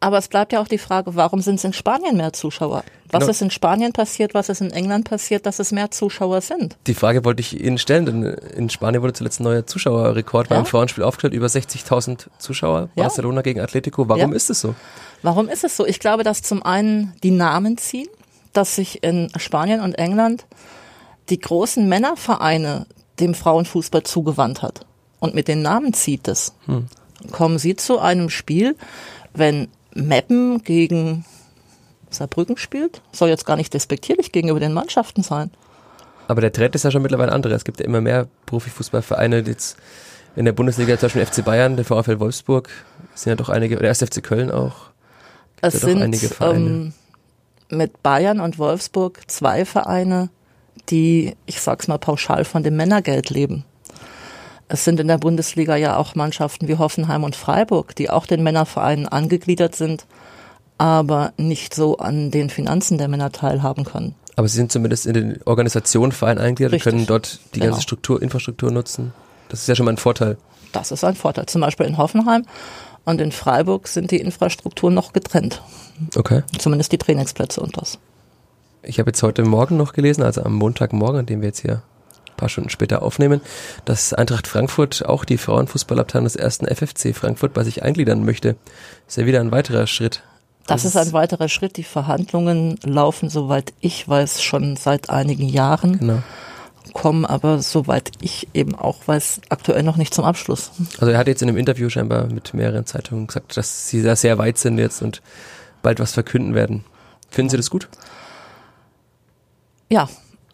aber 0.00 0.18
es 0.18 0.28
bleibt 0.28 0.52
ja 0.52 0.60
auch 0.60 0.68
die 0.68 0.78
Frage, 0.78 1.14
warum 1.14 1.40
sind 1.40 1.56
es 1.56 1.64
in 1.64 1.72
Spanien 1.72 2.16
mehr 2.16 2.32
Zuschauer? 2.32 2.84
Was 3.10 3.20
Genau. 3.20 3.30
ist 3.30 3.42
in 3.42 3.50
Spanien 3.50 3.92
passiert, 3.92 4.34
was 4.34 4.48
ist 4.48 4.60
in 4.60 4.70
England 4.70 5.08
passiert, 5.08 5.44
dass 5.44 5.58
es 5.58 5.72
mehr 5.72 5.90
Zuschauer 5.90 6.40
sind? 6.40 6.76
Die 6.86 6.94
Frage 6.94 7.24
wollte 7.24 7.40
ich 7.40 7.60
Ihnen 7.60 7.76
stellen, 7.76 8.06
denn 8.06 8.22
in 8.22 8.70
Spanien 8.70 9.02
wurde 9.02 9.12
zuletzt 9.12 9.40
ein 9.40 9.44
neuer 9.44 9.66
Zuschauerrekord 9.66 10.48
Ja. 10.48 10.56
beim 10.56 10.64
Frauenspiel 10.66 11.04
aufgestellt, 11.04 11.34
über 11.34 11.48
60.000 11.48 12.28
Zuschauer, 12.38 12.88
Ja. 12.94 13.02
Barcelona 13.04 13.42
gegen 13.42 13.60
Atletico. 13.60 14.08
Warum 14.08 14.30
Ja. 14.30 14.36
ist 14.36 14.48
es 14.48 14.60
so? 14.60 14.74
Warum 15.22 15.48
ist 15.48 15.64
es 15.64 15.76
so? 15.76 15.84
Ich 15.86 15.98
glaube, 16.00 16.22
dass 16.24 16.42
zum 16.42 16.62
einen 16.62 17.12
die 17.22 17.32
Namen 17.32 17.76
ziehen, 17.78 18.08
dass 18.52 18.76
sich 18.76 19.02
in 19.02 19.30
Spanien 19.36 19.80
und 19.80 19.94
England 19.94 20.46
die 21.28 21.38
großen 21.40 21.88
Männervereine 21.88 22.86
dem 23.18 23.34
Frauenfußball 23.34 24.02
zugewandt 24.04 24.62
hat. 24.62 24.86
Und 25.18 25.34
mit 25.34 25.46
den 25.48 25.60
Namen 25.62 25.92
zieht 25.92 26.26
es. 26.28 26.54
Kommen 27.32 27.58
Sie 27.58 27.76
zu 27.76 27.98
einem 27.98 28.30
Spiel, 28.30 28.76
wenn 29.34 29.68
Meppen 29.94 30.62
gegen 30.62 31.24
Saarbrücken 32.10 32.56
spielt? 32.56 33.02
Soll 33.12 33.28
jetzt 33.28 33.46
gar 33.46 33.56
nicht 33.56 33.74
despektierlich 33.74 34.32
gegenüber 34.32 34.60
den 34.60 34.72
Mannschaften 34.72 35.22
sein. 35.22 35.50
Aber 36.28 36.40
der 36.40 36.52
Trend 36.52 36.74
ist 36.74 36.84
ja 36.84 36.90
schon 36.90 37.02
mittlerweile 37.02 37.32
anderer. 37.32 37.54
Es 37.54 37.64
gibt 37.64 37.80
ja 37.80 37.86
immer 37.86 38.00
mehr 38.00 38.28
Profifußballvereine, 38.46 39.42
die 39.42 39.50
jetzt 39.50 39.76
in 40.36 40.44
der 40.44 40.52
Bundesliga, 40.52 40.96
zum 40.98 41.08
Beispiel 41.08 41.26
FC 41.26 41.44
Bayern, 41.44 41.76
der 41.76 41.84
VfL 41.84 42.20
Wolfsburg, 42.20 42.68
sind 43.14 43.30
ja 43.30 43.36
doch 43.36 43.48
einige, 43.48 43.76
oder 43.76 43.88
erst 43.88 44.04
FC 44.04 44.22
Köln 44.22 44.50
auch. 44.50 44.90
Es 45.60 45.74
ja 45.74 45.80
sind 45.80 46.02
einige 46.02 46.28
Vereine. 46.28 46.70
ähm, 46.70 46.92
mit 47.68 48.02
Bayern 48.02 48.40
und 48.40 48.58
Wolfsburg 48.58 49.20
zwei 49.26 49.64
Vereine, 49.64 50.30
die, 50.88 51.36
ich 51.46 51.60
sag's 51.60 51.88
mal 51.88 51.98
pauschal, 51.98 52.44
von 52.44 52.62
dem 52.62 52.76
Männergeld 52.76 53.30
leben. 53.30 53.64
Es 54.72 54.84
sind 54.84 55.00
in 55.00 55.08
der 55.08 55.18
Bundesliga 55.18 55.74
ja 55.74 55.96
auch 55.96 56.14
Mannschaften 56.14 56.68
wie 56.68 56.78
Hoffenheim 56.78 57.24
und 57.24 57.34
Freiburg, 57.34 57.96
die 57.96 58.08
auch 58.08 58.24
den 58.24 58.44
Männervereinen 58.44 59.08
angegliedert 59.08 59.74
sind, 59.74 60.06
aber 60.78 61.32
nicht 61.36 61.74
so 61.74 61.98
an 61.98 62.30
den 62.30 62.50
Finanzen 62.50 62.96
der 62.96 63.08
Männer 63.08 63.32
teilhaben 63.32 63.84
können. 63.84 64.14
Aber 64.36 64.46
sie 64.46 64.56
sind 64.58 64.70
zumindest 64.70 65.06
in 65.06 65.14
den 65.14 65.42
Organisationen, 65.44 66.12
Vereinen 66.12 66.38
eingegliedert, 66.38 66.74
Richtig. 66.74 66.92
können 66.92 67.06
dort 67.06 67.40
die 67.52 67.58
Genau. 67.58 67.72
ganze 67.72 67.82
Struktur, 67.82 68.22
Infrastruktur 68.22 68.70
nutzen. 68.70 69.12
Das 69.48 69.60
ist 69.60 69.66
ja 69.66 69.74
schon 69.74 69.86
mal 69.86 69.92
ein 69.92 69.96
Vorteil. 69.96 70.38
Das 70.70 70.92
ist 70.92 71.02
ein 71.02 71.16
Vorteil. 71.16 71.46
Zum 71.46 71.62
Beispiel 71.62 71.86
in 71.86 71.98
Hoffenheim 71.98 72.46
und 73.04 73.20
in 73.20 73.32
Freiburg 73.32 73.88
sind 73.88 74.12
die 74.12 74.18
Infrastrukturen 74.20 74.94
noch 74.94 75.12
getrennt. 75.12 75.62
Okay. 76.14 76.44
Zumindest 76.56 76.92
die 76.92 76.98
Trainingsplätze 76.98 77.60
und 77.60 77.76
das. 77.76 77.98
Ich 78.84 79.00
habe 79.00 79.10
jetzt 79.10 79.24
heute 79.24 79.42
Morgen 79.42 79.76
noch 79.76 79.94
gelesen, 79.94 80.22
also 80.22 80.44
am 80.44 80.54
Montagmorgen, 80.54 81.18
an 81.18 81.26
dem 81.26 81.40
wir 81.40 81.48
jetzt 81.48 81.60
hier 81.60 81.82
paar 82.40 82.48
Stunden 82.48 82.70
später 82.70 83.02
aufnehmen, 83.02 83.40
dass 83.84 84.12
Eintracht 84.12 84.46
Frankfurt 84.46 85.06
auch 85.06 85.24
die 85.24 85.38
Frauenfußballabteilung 85.38 86.24
des 86.24 86.36
ersten 86.36 86.66
FFC 86.66 87.14
Frankfurt 87.14 87.52
bei 87.54 87.62
sich 87.62 87.82
eingliedern 87.82 88.24
möchte. 88.24 88.56
Ist 89.06 89.18
ja 89.18 89.26
wieder 89.26 89.40
ein 89.40 89.52
weiterer 89.52 89.86
Schritt. 89.86 90.22
Das 90.66 90.84
ist 90.84 90.96
ein 90.96 91.12
weiterer 91.12 91.48
Schritt. 91.48 91.76
Die 91.76 91.84
Verhandlungen 91.84 92.78
laufen, 92.84 93.28
soweit 93.28 93.72
ich 93.80 94.08
weiß, 94.08 94.42
schon 94.42 94.76
seit 94.76 95.10
einigen 95.10 95.48
Jahren, 95.48 95.98
Genau. 95.98 96.22
kommen 96.92 97.24
aber, 97.26 97.60
soweit 97.60 98.12
ich 98.20 98.48
eben 98.54 98.74
auch 98.74 98.98
weiß, 99.06 99.40
aktuell 99.48 99.82
noch 99.82 99.96
nicht 99.96 100.14
zum 100.14 100.24
Abschluss. 100.24 100.70
Also 101.00 101.12
er 101.12 101.18
hat 101.18 101.26
jetzt 101.28 101.42
in 101.42 101.48
einem 101.48 101.58
Interview 101.58 101.88
scheinbar 101.88 102.26
mit 102.26 102.54
mehreren 102.54 102.86
Zeitungen 102.86 103.26
gesagt, 103.26 103.56
dass 103.56 103.88
sie 103.88 104.02
da 104.02 104.14
sehr 104.16 104.38
weit 104.38 104.58
sind 104.58 104.78
jetzt 104.78 105.02
und 105.02 105.22
bald 105.82 105.98
was 105.98 106.12
verkünden 106.12 106.54
werden. 106.54 106.84
Finden 107.30 107.50
Sie 107.50 107.56
das 107.56 107.70
gut? 107.70 107.88
Ja, 109.88 110.08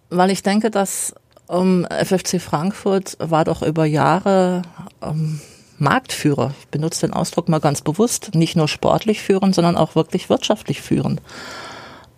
weil 0.09 0.31
ich 0.31 0.43
denke, 0.43 0.71
dass 0.71 1.15
Um, 1.49 1.87
FFC 1.87 2.41
Frankfurt 2.41 3.17
war 3.21 3.45
doch 3.45 3.63
über 3.63 3.85
Jahre 3.85 4.63
ähm, 5.01 5.41
Marktführer. 5.79 6.55
Ich 6.59 6.69
benutze 6.69 7.07
den 7.07 7.13
Ausdruck 7.13 7.49
mal 7.49 7.61
ganz 7.61 7.83
bewusst. 7.83 8.35
Nicht 8.35 8.57
nur 8.57 8.67
sportlich 8.67 9.23
führend, 9.23 9.55
sondern 9.55 9.77
auch 9.77 9.95
wirklich 9.95 10.29
wirtschaftlich 10.29 10.83
führend. 10.83 11.23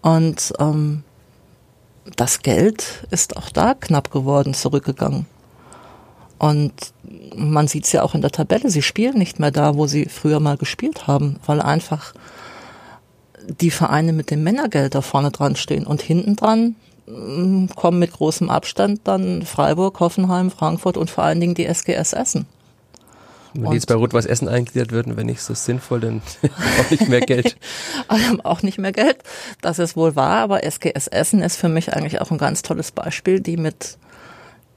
Und 0.00 0.54
ähm, 0.58 1.02
das 2.16 2.40
Geld 2.40 3.06
ist 3.10 3.36
auch 3.36 3.50
da 3.50 3.74
knapp 3.74 4.10
geworden, 4.10 4.54
zurückgegangen. 4.54 5.26
Und 6.38 6.72
man 7.36 7.68
sieht 7.68 7.84
es 7.84 7.92
ja 7.92 8.02
auch 8.02 8.14
in 8.14 8.20
der 8.20 8.30
Tabelle, 8.30 8.70
sie 8.70 8.82
spielen 8.82 9.18
nicht 9.18 9.40
mehr 9.40 9.50
da, 9.50 9.74
wo 9.74 9.86
sie 9.86 10.06
früher 10.06 10.38
mal 10.38 10.56
gespielt 10.56 11.08
haben, 11.08 11.40
weil 11.44 11.60
einfach 11.60 12.14
die 13.60 13.72
Vereine 13.72 14.12
mit 14.12 14.30
dem 14.30 14.44
Männergeld 14.44 14.94
da 14.94 15.00
vorne 15.00 15.32
dran 15.32 15.56
stehen. 15.56 15.86
Und 15.86 16.00
hinten 16.00 16.36
dran 16.36 16.76
kommen 17.74 17.98
mit 17.98 18.12
großem 18.12 18.50
Abstand 18.50 19.00
dann 19.04 19.42
Freiburg, 19.42 20.00
Hoffenheim, 20.00 20.50
Frankfurt 20.50 20.96
und 20.96 21.10
vor 21.10 21.24
allen 21.24 21.40
Dingen 21.40 21.54
die 21.54 21.66
SGS 21.66 22.12
Essen. 22.12 22.46
Wenn 23.54 23.70
die 23.70 23.76
jetzt 23.76 23.86
bei 23.86 23.94
Rot-Weiß 23.94 24.26
Essen 24.26 24.48
eingegliedert 24.48 24.92
würden, 24.92 25.16
wäre 25.16 25.24
nicht 25.24 25.40
so 25.40 25.54
sinnvoll, 25.54 26.00
dann 26.00 26.22
auch 26.80 26.90
nicht 26.90 27.08
mehr 27.08 27.20
Geld. 27.20 27.56
haben 28.08 28.40
auch 28.42 28.62
nicht 28.62 28.78
mehr 28.78 28.92
Geld. 28.92 29.18
Das 29.60 29.78
ist 29.78 29.96
wohl 29.96 30.16
wahr, 30.16 30.40
aber 30.40 30.64
SGS 30.64 31.06
Essen 31.08 31.42
ist 31.42 31.56
für 31.56 31.68
mich 31.68 31.94
eigentlich 31.94 32.20
auch 32.20 32.30
ein 32.30 32.38
ganz 32.38 32.62
tolles 32.62 32.92
Beispiel, 32.92 33.40
die 33.40 33.56
mit 33.56 33.98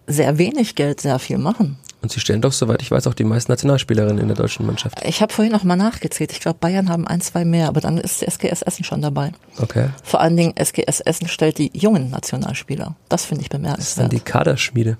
sehr 0.08 0.38
wenig 0.38 0.76
Geld 0.76 1.02
sehr 1.02 1.20
viel 1.20 1.38
machen. 1.38 1.78
Und 2.01 2.12
sie 2.12 2.20
stellen 2.20 2.41
doch, 2.41 2.51
soweit 2.51 2.81
ich 2.81 2.89
weiß, 2.89 3.05
auch 3.05 3.13
die 3.13 3.24
meisten 3.24 3.51
Nationalspielerinnen 3.51 4.17
in 4.17 4.27
der 4.27 4.36
deutschen 4.36 4.65
Mannschaft. 4.65 4.98
Ich 5.05 5.22
habe 5.22 5.31
vorhin 5.31 5.51
noch 5.51 5.63
mal 5.63 5.75
nachgezählt. 5.75 6.31
Ich 6.31 6.39
glaube, 6.39 6.58
Bayern 6.60 6.89
haben 6.89 7.08
ein, 7.08 7.22
zwei 7.22 7.46
mehr, 7.46 7.67
aber 7.67 7.79
dann 7.79 8.00
ist 8.00 8.24
SGS 8.24 8.63
Essen 8.63 8.84
schon 8.84 9.01
dabei. 9.01 9.34
Okay. 9.60 9.89
Vor 10.03 10.20
allen 10.20 10.36
Dingen 10.36 10.58
SGS 10.58 11.01
Essen 11.01 11.27
stellt 11.27 11.60
die 11.60 11.72
jungen 11.74 12.10
Nationalspieler. 12.10 12.96
Das 13.08 13.25
finde 13.25 13.43
ich 13.43 13.50
bemerkenswert. 13.50 13.79
Das 13.79 13.89
ist 13.89 14.00
dann 14.00 14.10
die 14.10 14.20
Kaderschmiede. 14.20 14.98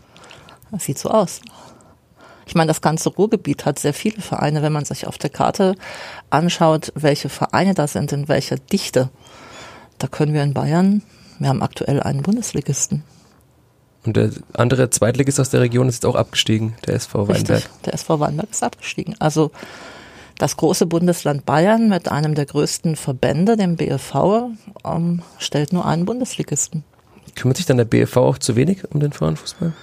Das 0.72 0.84
sieht 0.84 1.00
so 1.00 1.10
aus. 1.10 1.42
Ich 2.46 2.56
meine, 2.56 2.68
das 2.68 2.82
ganze 2.82 3.10
Ruhrgebiet 3.10 3.66
hat 3.66 3.80
sehr 3.80 3.94
viele 3.94 4.22
Vereine. 4.22 4.62
Wenn 4.62 4.74
man 4.74 4.86
sich 4.86 5.08
auf 5.08 5.18
der 5.18 5.30
Karte 5.30 5.76
anschaut, 6.30 6.92
welche 6.96 7.30
Vereine 7.30 7.74
da 7.74 7.88
sind, 7.88 8.12
in 8.12 8.28
welcher 8.28 8.58
Dichte, 8.58 9.10
da 9.98 10.08
können 10.08 10.34
wir 10.34 10.44
in 10.44 10.54
Bayern, 10.54 11.02
wir 11.40 11.50
haben 11.50 11.64
aktuell 11.64 12.02
einen 12.02 12.22
Bundesligisten. 12.22 13.04
Und 14.04 14.18
der 14.18 14.32
andere 14.54 14.90
Zweitligist 14.90 15.40
aus 15.40 15.52
der 15.52 15.62
Region 15.62 15.88
ist 15.88 15.96
jetzt 15.96 16.06
auch 16.06 16.16
abgestiegen, 16.16 16.74
der 16.88 16.96
SV 16.96 17.28
Weinberg. 17.28 17.58
Richtig, 17.58 17.82
der 17.86 17.94
SV 17.94 18.20
Weinberg 18.20 18.50
ist 18.50 18.64
abgestiegen. 18.64 19.16
Also 19.20 19.52
das 20.40 20.58
große 20.58 20.88
Bundesland 20.88 21.46
Bayern 21.46 21.88
mit 21.88 22.10
einem 22.10 22.34
der 22.34 22.48
größten 22.48 22.96
Verbände, 22.96 23.58
dem 23.58 23.76
BFV, 23.76 24.50
ähm, 24.84 25.22
stellt 25.38 25.72
nur 25.72 25.86
einen 25.86 26.06
Bundesligisten. 26.06 26.84
Kümmert 27.36 27.58
sich 27.58 27.68
dann 27.68 27.78
der 27.78 27.86
BFV 27.86 28.18
auch 28.18 28.38
zu 28.40 28.56
wenig 28.56 28.90
um 28.92 29.00
den 29.00 29.14
Frauenfußball? 29.14 29.74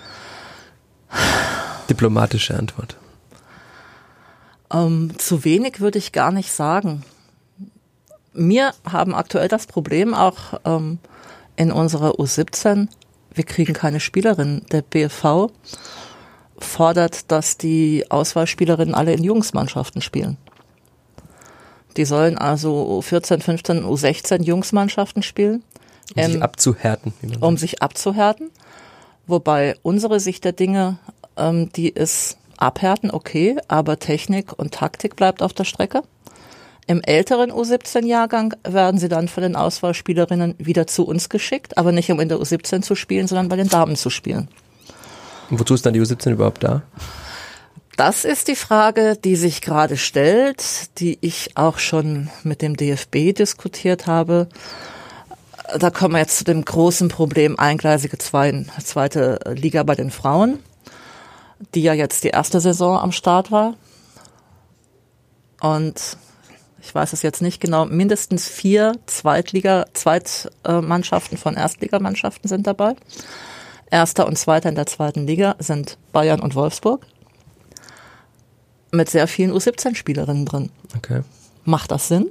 Diplomatische 1.89 2.57
Antwort. 2.59 2.97
Ähm, 4.73 5.13
zu 5.17 5.45
wenig 5.45 5.81
würde 5.81 5.99
ich 5.99 6.13
gar 6.13 6.33
nicht 6.33 6.53
sagen. 6.53 7.05
Wir 8.35 8.75
haben 8.85 9.15
aktuell 9.15 9.49
das 9.49 9.67
Problem 9.67 10.13
auch 10.13 10.61
ähm, 10.65 10.99
in 11.57 11.73
unserer 11.73 12.17
U17, 12.19 12.89
wir 13.39 13.45
kriegen 13.45 13.73
keine 13.73 14.01
Spielerinnen. 14.01 14.67
Der 14.71 14.83
BFV 14.83 15.51
fordert, 16.59 17.31
dass 17.31 17.57
die 17.57 18.05
Auswahlspielerinnen 18.11 18.95
alle 18.95 19.15
in 19.15 19.25
Jungsmannschaften 19.25 20.03
spielen. 20.03 20.37
Die 21.97 22.05
sollen 22.05 22.37
also 22.37 23.01
14, 23.01 23.41
15, 23.41 23.85
U16 23.85 24.43
Jungsmannschaften 24.43 25.23
spielen. 25.23 25.63
Um 26.15 26.23
ähm, 26.23 26.33
sich 26.33 26.43
abzuhärten. 26.43 27.13
Um 27.41 27.57
sich 27.57 27.83
abzuhärten. 27.83 28.51
Wobei 29.27 29.77
unsere 29.83 30.21
Sicht 30.21 30.45
der 30.45 30.53
Dinge, 30.53 30.99
ähm, 31.37 31.71
die 31.73 31.89
ist 31.89 32.39
abhärten, 32.57 33.11
okay, 33.11 33.57
aber 33.69 33.99
Technik 33.99 34.59
und 34.59 34.75
Taktik 34.75 35.17
bleibt 35.17 35.43
auf 35.43 35.53
der 35.53 35.65
Strecke. 35.65 36.03
Im 36.89 37.03
älteren 37.03 37.53
U17-Jahrgang 37.53 38.55
werden 38.67 38.99
sie 38.99 39.11
dann 39.11 39.29
von 39.29 39.43
den 39.43 39.57
Auswahlspielerinnen 39.57 40.55
wieder 40.57 40.87
zu 40.87 41.07
uns 41.07 41.29
geschickt, 41.29 41.77
aber 41.77 41.93
nicht 41.93 42.11
um 42.11 42.19
in 42.19 42.31
der 42.31 42.39
U17 42.39 42.81
zu 42.81 42.95
spielen, 42.95 43.29
sondern 43.29 43.51
bei 43.51 43.57
den 43.57 43.69
Damen 43.69 43.95
zu 43.95 44.09
spielen. 44.09 44.49
Und 45.51 45.61
wozu 45.61 45.75
ist 45.75 45.85
dann 45.85 45.93
die 45.93 46.01
U17 46.01 46.33
überhaupt 46.33 46.65
da? 46.65 46.83
Das 47.99 48.25
ist 48.25 48.49
die 48.49 48.57
Frage, 48.57 49.19
die 49.23 49.37
sich 49.37 49.61
gerade 49.61 49.99
stellt, 49.99 50.99
die 50.99 51.19
ich 51.21 51.59
auch 51.59 51.79
schon 51.79 52.31
mit 52.43 52.63
dem 52.63 52.75
DFB 52.75 53.35
diskutiert 53.37 54.07
habe. 54.07 54.49
Da 55.79 55.91
kommen 55.91 56.15
wir 56.15 56.21
jetzt 56.21 56.39
zu 56.39 56.45
dem 56.45 56.65
großen 56.65 57.09
Problem 57.09 57.59
eingleisige 57.59 58.17
zweite 58.17 59.41
Liga 59.55 59.83
bei 59.83 59.95
den 59.95 60.11
Frauen, 60.11 60.59
die 61.75 61.83
ja 61.83 61.93
jetzt 61.93 62.25
die 62.25 62.29
erste 62.29 62.61
Saison 62.61 62.97
am 62.97 63.13
Start 63.13 63.51
war. 63.53 63.75
Und 65.61 66.17
ich 66.81 66.95
weiß 66.95 67.13
es 67.13 67.23
jetzt 67.23 67.43
nicht 67.43 67.61
genau, 67.61 67.87
mindestens 67.87 68.49
vier 68.49 68.97
Zweitliga, 69.07 69.87
Zweitmannschaften 69.93 71.37
von 71.37 71.55
Erstligamannschaften 71.55 72.49
sind 72.49 72.67
dabei. 72.67 72.95
Erster 73.91 74.27
und 74.27 74.39
Zweiter 74.39 74.69
in 74.69 74.75
der 74.75 74.87
zweiten 74.87 75.27
Liga 75.27 75.57
sind 75.59 75.99
Bayern 76.13 76.41
und 76.41 76.55
Wolfsburg. 76.55 77.07
Mit 78.91 79.11
sehr 79.11 79.27
vielen 79.29 79.53
U17-Spielerinnen 79.53 80.47
drin. 80.47 80.71
Okay. 80.97 81.23
Macht 81.65 81.91
das 81.91 82.09
Sinn? 82.09 82.31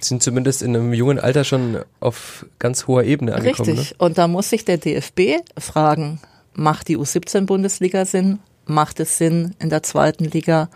Sind 0.00 0.22
zumindest 0.22 0.62
in 0.62 0.74
einem 0.74 0.92
jungen 0.94 1.18
Alter 1.18 1.44
schon 1.44 1.80
auf 2.00 2.46
ganz 2.58 2.86
hoher 2.86 3.04
Ebene 3.04 3.34
angekommen. 3.34 3.70
Richtig. 3.70 3.90
Ne? 3.92 3.96
Und 3.98 4.18
da 4.18 4.28
muss 4.28 4.50
sich 4.50 4.64
der 4.64 4.78
DFB 4.78 5.42
fragen, 5.58 6.20
macht 6.54 6.88
die 6.88 6.96
U17-Bundesliga 6.96 8.04
Sinn? 8.04 8.38
Macht 8.66 9.00
es 9.00 9.18
Sinn, 9.18 9.54
in 9.58 9.68
der 9.68 9.82
zweiten 9.82 10.24
Liga 10.24 10.68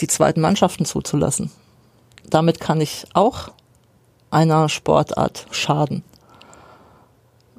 die 0.00 0.08
zweiten 0.08 0.40
Mannschaften 0.40 0.84
zuzulassen? 0.84 1.50
Damit 2.28 2.60
kann 2.60 2.80
ich 2.80 3.06
auch 3.14 3.50
einer 4.30 4.68
Sportart 4.68 5.46
schaden. 5.50 6.02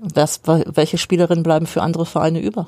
Das, 0.01 0.41
welche 0.45 0.97
Spielerinnen 0.97 1.43
bleiben 1.43 1.67
für 1.67 1.81
andere 1.81 2.05
Vereine 2.05 2.39
über? 2.39 2.67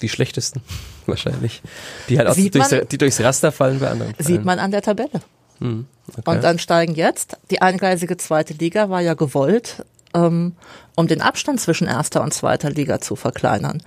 Die 0.00 0.08
schlechtesten, 0.08 0.62
wahrscheinlich. 1.06 1.62
Die 2.08 2.18
halt 2.18 2.28
auch 2.28 2.34
durchs, 2.34 2.70
man, 2.70 2.88
die 2.88 2.98
durchs 2.98 3.20
Raster 3.20 3.52
fallen 3.52 3.80
bei 3.80 3.90
anderen. 3.90 4.14
Vereinen. 4.14 4.26
Sieht 4.26 4.44
man 4.44 4.58
an 4.58 4.70
der 4.70 4.82
Tabelle. 4.82 5.20
Hm, 5.58 5.86
okay. 6.16 6.30
Und 6.30 6.44
dann 6.44 6.58
steigen 6.58 6.94
jetzt, 6.94 7.36
die 7.50 7.62
eingleisige 7.62 8.16
zweite 8.16 8.54
Liga 8.54 8.90
war 8.90 9.00
ja 9.00 9.14
gewollt, 9.14 9.84
ähm, 10.14 10.56
um 10.96 11.06
den 11.06 11.20
Abstand 11.20 11.60
zwischen 11.60 11.86
erster 11.86 12.22
und 12.22 12.34
zweiter 12.34 12.70
Liga 12.70 13.00
zu 13.00 13.16
verkleinern. 13.16 13.82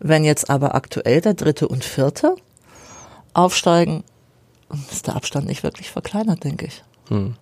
Wenn 0.00 0.24
jetzt 0.24 0.50
aber 0.50 0.74
aktuell 0.74 1.20
der 1.20 1.34
dritte 1.34 1.68
und 1.68 1.84
vierte 1.84 2.36
aufsteigen, 3.32 4.04
ist 4.90 5.06
der 5.06 5.16
Abstand 5.16 5.46
nicht 5.46 5.62
wirklich 5.62 5.90
verkleinert, 5.90 6.44
denke 6.44 6.66
ich. 6.66 6.82
Hm. 7.08 7.34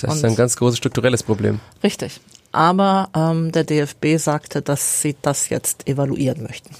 Das 0.00 0.16
ist 0.16 0.24
ein 0.24 0.36
ganz 0.36 0.56
großes 0.56 0.78
strukturelles 0.78 1.22
Problem. 1.22 1.60
Richtig. 1.82 2.20
Aber 2.52 3.08
ähm, 3.14 3.52
der 3.52 3.64
DFB 3.64 4.16
sagte, 4.16 4.62
dass 4.62 5.02
sie 5.02 5.16
das 5.20 5.48
jetzt 5.48 5.88
evaluieren 5.88 6.42
möchten. 6.42 6.70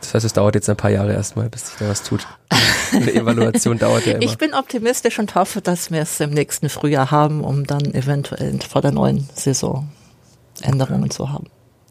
Das 0.00 0.14
heißt, 0.14 0.24
es 0.24 0.32
dauert 0.32 0.54
jetzt 0.54 0.68
ein 0.68 0.76
paar 0.76 0.90
Jahre 0.90 1.12
erstmal, 1.12 1.48
bis 1.48 1.68
sich 1.68 1.76
da 1.78 1.88
was 1.88 2.02
tut. 2.02 2.26
Eine 2.92 3.12
Evaluation 3.12 3.78
dauert 3.78 4.06
ja 4.06 4.14
immer. 4.14 4.22
Ich 4.22 4.38
bin 4.38 4.54
optimistisch 4.54 5.18
und 5.18 5.34
hoffe, 5.34 5.60
dass 5.60 5.90
wir 5.90 6.02
es 6.02 6.20
im 6.20 6.30
nächsten 6.30 6.68
Frühjahr 6.68 7.10
haben, 7.10 7.42
um 7.42 7.66
dann 7.66 7.94
eventuell 7.94 8.58
vor 8.60 8.82
der 8.82 8.92
neuen 8.92 9.28
Saison 9.34 9.88
Änderungen 10.62 11.10
zu 11.10 11.32
haben. 11.32 11.46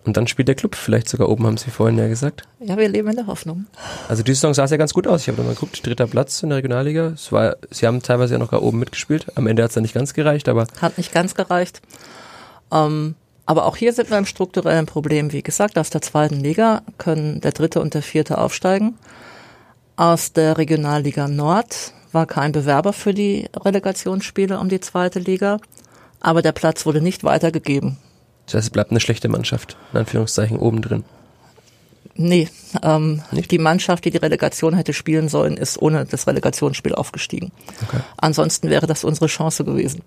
Und 0.09 0.17
dann 0.17 0.25
spielt 0.25 0.47
der 0.47 0.55
Club 0.55 0.73
vielleicht 0.73 1.07
sogar 1.07 1.29
oben, 1.29 1.45
haben 1.45 1.57
Sie 1.57 1.69
vorhin 1.69 1.99
ja 1.99 2.07
gesagt. 2.07 2.41
Ja, 2.59 2.79
wir 2.79 2.89
leben 2.89 3.09
in 3.09 3.15
der 3.15 3.27
Hoffnung. 3.27 3.67
Also 4.07 4.23
die 4.23 4.33
Saison 4.33 4.55
sah 4.55 4.63
es 4.63 4.71
ja 4.71 4.77
ganz 4.77 4.91
gut 4.91 5.05
aus. 5.05 5.21
Ich 5.21 5.27
habe 5.27 5.43
mal 5.43 5.53
geguckt, 5.53 5.85
dritter 5.85 6.07
Platz 6.07 6.41
in 6.41 6.49
der 6.49 6.57
Regionalliga. 6.57 7.09
Es 7.09 7.31
war, 7.31 7.57
Sie 7.69 7.85
haben 7.85 8.01
teilweise 8.01 8.33
ja 8.33 8.39
noch 8.39 8.49
gar 8.49 8.63
oben 8.63 8.79
mitgespielt. 8.79 9.27
Am 9.35 9.45
Ende 9.45 9.61
hat 9.61 9.69
es 9.69 9.75
dann 9.75 9.83
nicht 9.83 9.93
ganz 9.93 10.15
gereicht, 10.15 10.49
aber. 10.49 10.65
Hat 10.81 10.97
nicht 10.97 11.13
ganz 11.13 11.35
gereicht. 11.35 11.83
Ähm, 12.71 13.13
aber 13.45 13.65
auch 13.67 13.77
hier 13.77 13.93
sind 13.93 14.09
wir 14.09 14.17
im 14.17 14.25
strukturellen 14.25 14.87
Problem. 14.87 15.31
Wie 15.31 15.43
gesagt, 15.43 15.77
aus 15.77 15.91
der 15.91 16.01
zweiten 16.01 16.39
Liga 16.39 16.81
können 16.97 17.39
der 17.41 17.51
dritte 17.51 17.79
und 17.79 17.93
der 17.93 18.01
vierte 18.01 18.39
aufsteigen. 18.39 18.97
Aus 19.95 20.33
der 20.33 20.57
Regionalliga 20.57 21.27
Nord 21.27 21.93
war 22.13 22.25
kein 22.25 22.51
Bewerber 22.51 22.93
für 22.93 23.13
die 23.13 23.47
Relegationsspiele 23.55 24.59
um 24.59 24.69
die 24.69 24.79
zweite 24.79 25.19
Liga. 25.19 25.59
Aber 26.19 26.41
der 26.41 26.53
Platz 26.53 26.87
wurde 26.87 26.99
nicht 26.99 27.23
weitergegeben. 27.23 27.97
Das 28.49 28.55
heißt, 28.55 28.67
es 28.67 28.69
bleibt 28.71 28.89
eine 28.89 28.99
schlechte 28.99 29.29
Mannschaft, 29.29 29.77
in 29.93 29.99
Anführungszeichen, 29.99 30.57
oben 30.57 30.81
drin. 30.81 31.03
Nee, 32.15 32.49
ähm, 32.81 33.21
die 33.31 33.59
Mannschaft, 33.59 34.05
die 34.05 34.09
die 34.09 34.17
Relegation 34.17 34.73
hätte 34.73 34.91
spielen 34.91 35.29
sollen, 35.29 35.55
ist 35.55 35.79
ohne 35.79 36.05
das 36.05 36.25
Relegationsspiel 36.25 36.95
aufgestiegen. 36.95 37.51
Okay. 37.87 38.01
Ansonsten 38.17 38.71
wäre 38.71 38.87
das 38.87 39.03
unsere 39.03 39.27
Chance 39.27 39.63
gewesen. 39.63 40.01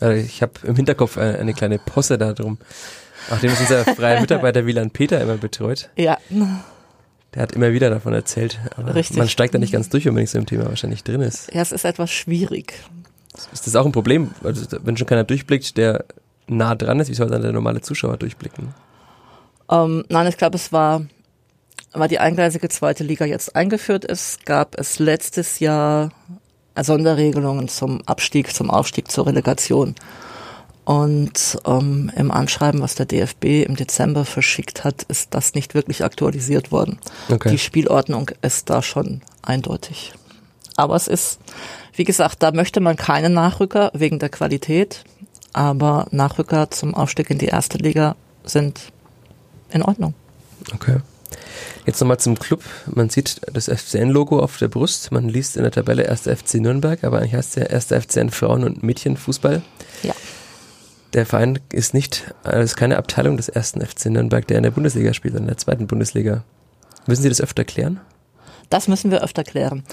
Also 0.00 0.20
ich 0.20 0.42
habe 0.42 0.52
im 0.64 0.74
Hinterkopf 0.74 1.16
eine, 1.16 1.38
eine 1.38 1.54
kleine 1.54 1.78
Posse 1.78 2.18
da 2.18 2.32
drum. 2.32 2.58
Nachdem 3.30 3.52
es 3.52 3.60
unser 3.60 3.84
freier 3.84 4.20
Mitarbeiter 4.20 4.66
Wieland 4.66 4.92
Peter 4.92 5.20
immer 5.20 5.36
betreut. 5.36 5.88
Ja. 5.96 6.18
Der 7.32 7.42
hat 7.42 7.52
immer 7.52 7.72
wieder 7.72 7.90
davon 7.90 8.12
erzählt. 8.12 8.58
Aber 8.76 8.94
Richtig. 8.94 9.16
Man 9.16 9.28
steigt 9.28 9.54
da 9.54 9.58
nicht 9.58 9.72
ganz 9.72 9.88
durch, 9.88 10.04
wenn 10.04 10.14
man 10.14 10.22
nicht 10.22 10.30
so 10.30 10.38
im 10.38 10.46
Thema 10.46 10.66
wahrscheinlich 10.66 11.04
drin 11.04 11.20
ist. 11.20 11.54
Ja, 11.54 11.62
es 11.62 11.70
ist 11.70 11.84
etwas 11.84 12.10
schwierig. 12.10 12.74
Ist 13.52 13.66
das 13.66 13.76
auch 13.76 13.86
ein 13.86 13.92
Problem? 13.92 14.32
Also, 14.42 14.66
wenn 14.82 14.96
schon 14.96 15.06
keiner 15.06 15.24
durchblickt, 15.24 15.76
der 15.76 16.04
nah 16.46 16.74
dran 16.74 17.00
ist, 17.00 17.08
wie 17.08 17.14
soll 17.14 17.28
dann 17.28 17.42
der 17.42 17.52
normale 17.52 17.80
Zuschauer 17.80 18.16
durchblicken? 18.16 18.74
Ähm, 19.70 20.04
nein, 20.08 20.26
ich 20.26 20.36
glaube, 20.36 20.56
es 20.56 20.72
war, 20.72 21.02
weil 21.92 22.08
die 22.08 22.18
eingleisige 22.18 22.68
zweite 22.68 23.04
Liga 23.04 23.24
jetzt 23.24 23.56
eingeführt 23.56 24.04
ist, 24.04 24.44
gab 24.46 24.78
es 24.78 24.98
letztes 24.98 25.60
Jahr 25.60 26.10
Sonderregelungen 26.80 27.68
zum 27.68 28.02
Abstieg, 28.06 28.52
zum 28.54 28.70
Aufstieg, 28.70 29.10
zur 29.10 29.26
Relegation. 29.26 29.94
Und 30.84 31.58
ähm, 31.64 32.12
im 32.14 32.30
Anschreiben, 32.30 32.82
was 32.82 32.94
der 32.94 33.06
DFB 33.06 33.64
im 33.66 33.74
Dezember 33.74 34.26
verschickt 34.26 34.84
hat, 34.84 35.02
ist 35.04 35.32
das 35.32 35.54
nicht 35.54 35.74
wirklich 35.74 36.04
aktualisiert 36.04 36.72
worden. 36.72 36.98
Okay. 37.30 37.50
Die 37.50 37.58
Spielordnung 37.58 38.30
ist 38.42 38.68
da 38.68 38.82
schon 38.82 39.22
eindeutig. 39.40 40.12
Aber 40.76 40.94
es 40.96 41.08
ist, 41.08 41.38
wie 41.94 42.04
gesagt, 42.04 42.42
da 42.42 42.52
möchte 42.52 42.80
man 42.80 42.96
keine 42.96 43.30
Nachrücker 43.30 43.92
wegen 43.94 44.18
der 44.18 44.28
Qualität. 44.28 45.04
Aber 45.54 46.06
Nachrücker 46.10 46.70
zum 46.70 46.94
Aufstieg 46.94 47.30
in 47.30 47.38
die 47.38 47.46
erste 47.46 47.78
Liga 47.78 48.16
sind 48.44 48.92
in 49.70 49.82
Ordnung. 49.82 50.14
Okay. 50.74 50.98
Jetzt 51.86 52.00
nochmal 52.00 52.18
zum 52.18 52.38
Club. 52.38 52.62
Man 52.86 53.08
sieht 53.08 53.40
das 53.52 53.68
FCN-Logo 53.68 54.40
auf 54.40 54.58
der 54.58 54.68
Brust. 54.68 55.12
Man 55.12 55.28
liest 55.28 55.56
in 55.56 55.62
der 55.62 55.72
Tabelle 55.72 56.08
1. 56.08 56.22
FC 56.22 56.54
Nürnberg, 56.54 57.02
aber 57.04 57.18
eigentlich 57.18 57.34
heißt 57.34 57.56
es 57.56 57.90
ja 57.90 57.96
1. 57.98 58.04
FCN 58.04 58.30
Frauen- 58.30 58.64
und 58.64 58.82
Mädchenfußball. 58.82 59.62
Ja. 60.02 60.14
Der 61.12 61.24
Verein 61.24 61.60
ist 61.70 61.94
nicht, 61.94 62.34
äh, 62.44 62.62
ist 62.62 62.76
keine 62.76 62.96
Abteilung 62.96 63.36
des 63.36 63.48
1. 63.48 63.74
FC 63.80 64.06
Nürnberg, 64.06 64.46
der 64.46 64.56
in 64.56 64.64
der 64.64 64.70
Bundesliga 64.72 65.14
spielt, 65.14 65.34
sondern 65.34 65.48
in 65.48 65.54
der 65.54 65.58
zweiten 65.58 65.86
Bundesliga. 65.86 66.42
Müssen 67.06 67.22
Sie 67.22 67.28
das 67.28 67.40
öfter 67.40 67.64
klären? 67.64 68.00
Das 68.70 68.88
müssen 68.88 69.10
wir 69.10 69.22
öfter 69.22 69.44
klären. 69.44 69.84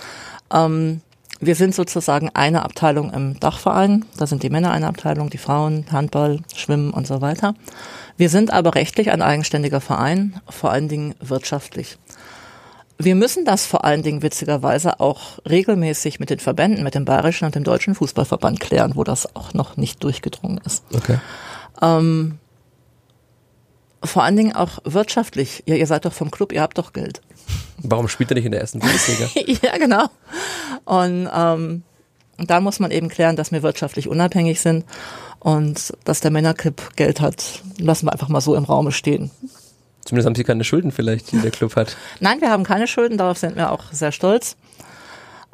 Ähm, 0.51 1.01
wir 1.41 1.55
sind 1.55 1.74
sozusagen 1.74 2.29
eine 2.33 2.63
Abteilung 2.63 3.12
im 3.12 3.39
Dachverein. 3.39 4.05
Da 4.17 4.27
sind 4.27 4.43
die 4.43 4.51
Männer 4.51 4.71
eine 4.71 4.88
Abteilung, 4.88 5.31
die 5.31 5.39
Frauen, 5.39 5.86
Handball, 5.91 6.39
Schwimmen 6.55 6.91
und 6.91 7.07
so 7.07 7.19
weiter. 7.19 7.55
Wir 8.15 8.29
sind 8.29 8.53
aber 8.53 8.75
rechtlich 8.75 9.12
ein 9.12 9.24
eigenständiger 9.24 9.81
Verein, 9.81 10.39
vor 10.48 10.71
allen 10.71 10.88
Dingen 10.88 11.15
wirtschaftlich. 11.19 11.98
Wir 13.00 13.15
müssen 13.15 13.45
das 13.45 13.65
vor 13.65 13.83
allen 13.83 14.03
Dingen 14.03 14.21
witzigerweise 14.21 15.00
auch 15.00 15.39
regelmäßig 15.50 16.19
mit 16.19 16.29
den 16.29 16.39
Verbänden, 16.39 16.83
mit 16.83 16.93
dem 16.93 17.05
Bayerischen 17.05 17.45
und 17.45 17.55
dem 17.55 17.63
Deutschen 17.63 17.95
Fußballverband 17.95 18.60
klären, 18.60 18.95
wo 18.95 19.03
das 19.03 19.36
auch 19.36 19.55
noch 19.55 19.75
nicht 19.75 20.03
durchgedrungen 20.03 20.62
ist. 20.63 20.83
Okay. 20.93 21.17
Ähm, 21.81 22.38
vor 24.03 24.24
allen 24.24 24.38
Dingen 24.38 24.55
auch 24.55 24.79
wirtschaftlich. 24.83 25.63
Ja, 25.65 25.75
ihr 25.75 25.88
seid 25.88 26.05
doch 26.05 26.13
vom 26.13 26.29
Club, 26.29 26.51
ihr 26.51 26.62
habt 26.62 26.77
doch 26.77 26.93
Geld. 26.93 27.21
Warum 27.83 28.07
spielt 28.07 28.31
er 28.31 28.35
nicht 28.35 28.45
in 28.45 28.51
der 28.51 28.61
ersten 28.61 28.79
Bundesliga? 28.79 29.29
ja, 29.63 29.77
genau. 29.77 30.05
Und 30.85 31.29
ähm, 31.33 31.83
da 32.38 32.59
muss 32.59 32.79
man 32.79 32.91
eben 32.91 33.09
klären, 33.09 33.35
dass 33.35 33.51
wir 33.51 33.63
wirtschaftlich 33.63 34.07
unabhängig 34.07 34.61
sind 34.61 34.85
und 35.39 35.93
dass 36.03 36.19
der 36.21 36.31
Männerclub 36.31 36.95
Geld 36.95 37.21
hat. 37.21 37.61
Lassen 37.77 38.07
wir 38.07 38.13
einfach 38.13 38.29
mal 38.29 38.41
so 38.41 38.55
im 38.55 38.63
Raume 38.63 38.91
stehen. 38.91 39.31
Zumindest 40.05 40.25
haben 40.25 40.35
Sie 40.35 40.43
keine 40.43 40.63
Schulden 40.63 40.91
vielleicht, 40.91 41.31
die 41.31 41.39
der 41.39 41.51
Club 41.51 41.75
hat. 41.75 41.95
Nein, 42.19 42.41
wir 42.41 42.50
haben 42.50 42.63
keine 42.63 42.88
Schulden, 42.88 43.17
darauf 43.17 43.38
sind 43.38 43.55
wir 43.55 43.71
auch 43.71 43.91
sehr 43.91 44.11
stolz. 44.11 44.55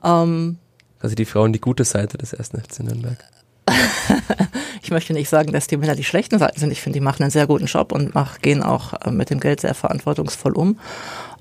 Ähm, 0.03 0.57
Also 1.01 1.15
die 1.15 1.25
Frauen 1.25 1.53
die 1.53 1.60
gute 1.60 1.84
Seite 1.84 2.17
des 2.17 2.34
ersten 2.34 2.62
FC 2.62 2.79
Nürnberg. 2.81 3.17
ich 4.81 4.91
möchte 4.91 5.13
nicht 5.13 5.27
sagen, 5.29 5.51
dass 5.51 5.67
die 5.67 5.75
Männer 5.75 5.96
die 5.96 6.05
schlechten 6.05 6.39
Seiten 6.39 6.60
sind. 6.60 6.72
Ich 6.72 6.81
finde, 6.81 6.98
die 7.00 7.03
machen 7.03 7.24
einen 7.24 7.31
sehr 7.31 7.48
guten 7.48 7.65
Job 7.65 7.91
und 7.91 8.15
mach, 8.15 8.39
gehen 8.39 8.63
auch 8.63 8.93
äh, 9.01 9.12
mit 9.12 9.29
dem 9.29 9.41
Geld 9.41 9.60
sehr 9.60 9.74
verantwortungsvoll 9.74 10.53
um. 10.53 10.79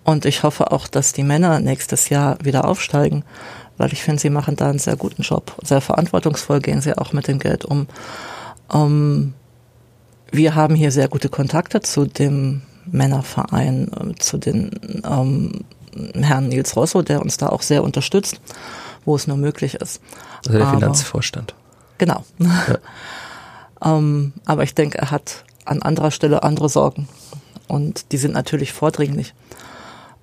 Und 0.07 0.25
ich 0.25 0.45
hoffe 0.45 0.71
auch, 0.71 0.87
dass 0.87 1.13
die 1.13 1.25
Männer 1.25 1.59
nächstes 1.59 2.11
Jahr 2.11 2.39
wieder 2.41 2.65
aufsteigen, 2.65 3.25
weil 3.77 3.93
ich 3.93 4.05
finde, 4.05 4.21
sie 4.23 4.31
machen 4.31 4.55
da 4.55 4.71
einen 4.71 4.79
sehr 4.79 4.95
guten 4.95 5.23
Job. 5.23 5.57
Sehr 5.65 5.81
verantwortungsvoll 5.81 6.61
gehen 6.61 6.81
sie 6.81 6.97
auch 6.97 7.13
mit 7.13 7.27
dem 7.27 7.41
Geld 7.41 7.65
um. 7.65 7.89
Ähm, 8.73 9.35
wir 10.31 10.55
haben 10.55 10.77
hier 10.77 10.93
sehr 10.93 11.09
gute 11.09 11.29
Kontakte 11.29 11.81
zu 11.81 12.05
dem 12.07 12.63
Männerverein, 12.87 13.91
äh, 13.93 14.15
zu 14.15 14.39
den 14.39 14.71
ähm, 15.05 15.65
Herrn 16.15 16.51
Nils 16.51 16.77
Rosso, 16.77 17.03
der 17.03 17.21
uns 17.21 17.37
da 17.37 17.49
auch 17.49 17.63
sehr 17.63 17.83
unterstützt, 17.83 18.41
wo 19.05 19.17
es 19.17 19.27
nur 19.27 19.37
möglich 19.37 19.75
ist. 19.75 20.01
Also 20.47 20.57
der 20.57 20.69
Aber- 20.69 20.79
Finanzvorstand. 20.79 21.57
Genau. 21.99 22.25
ähm, 23.85 24.35
aber 24.45 24.62
ich 24.62 24.77
denke, 24.77 24.99
er 24.99 25.11
hat 25.11 25.42
an 25.64 25.83
anderer 25.83 26.12
Stelle 26.12 26.45
andere 26.45 26.69
Sorgen. 26.69 27.09
Und 27.66 28.12
die 28.12 28.19
sind 28.19 28.35
natürlich 28.35 28.73
vordringlich. 28.73 29.35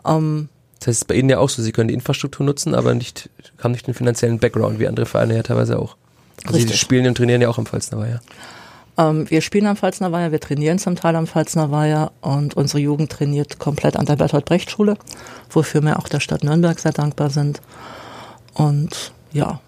Ähm, 0.06 0.50
Das 0.80 0.88
heißt, 0.88 0.96
es 0.98 1.02
ist 1.04 1.08
bei 1.08 1.16
Ihnen 1.16 1.30
ja 1.30 1.39
auch 1.39 1.50
so, 1.50 1.62
Sie 1.62 1.72
können 1.72 1.88
die 1.88 1.94
Infrastruktur 1.94 2.46
nutzen, 2.46 2.76
aber 2.76 2.94
nicht, 2.94 3.30
haben 3.63 3.72
nicht 3.72 3.88
den 3.88 3.94
finanziellen 3.94 4.39
Background, 4.39 4.80
wie 4.80 4.88
andere 4.88 5.06
Vereine 5.06 5.36
ja 5.36 5.44
teilweise 5.44 5.80
auch. 5.80 5.96
Also 6.46 6.60
Sie 6.60 6.74
spielen 6.74 7.08
und 7.08 7.16
trainieren 7.16 7.42
ja 7.42 7.50
auch 7.50 7.58
am 7.58 7.66
Pfalznerweiher. 7.66 8.20
ähm, 8.98 9.30
wir 9.30 9.42
spielen 9.42 9.66
am 9.68 9.78
Pfalzner 9.78 10.12
Weiher, 10.12 10.32
wir 10.32 10.39
trainieren 10.39 10.78
zum 10.80 10.96
Teil 10.96 11.16
am 11.16 11.26
Pfalzner 11.28 11.72
Weiher 11.72 12.12
und 12.22 12.56
unsere 12.56 12.80
Jugend 12.80 13.12
trainiert 13.12 13.60
komplett 13.60 13.96
an 13.96 14.06
der 14.06 14.18
Bertolt 14.18 14.46
Brecht 14.46 14.70
Schule, 14.72 14.98
wofür 15.50 15.82
wir 15.82 16.00
auch 16.00 16.08
der 16.10 16.20
Stadt 16.20 16.44
Nürnberg 16.44 16.78
sehr 16.80 16.92
dankbar 16.92 17.30
sind. 17.30 17.62
Und 18.56 19.13
ja, 19.32 19.62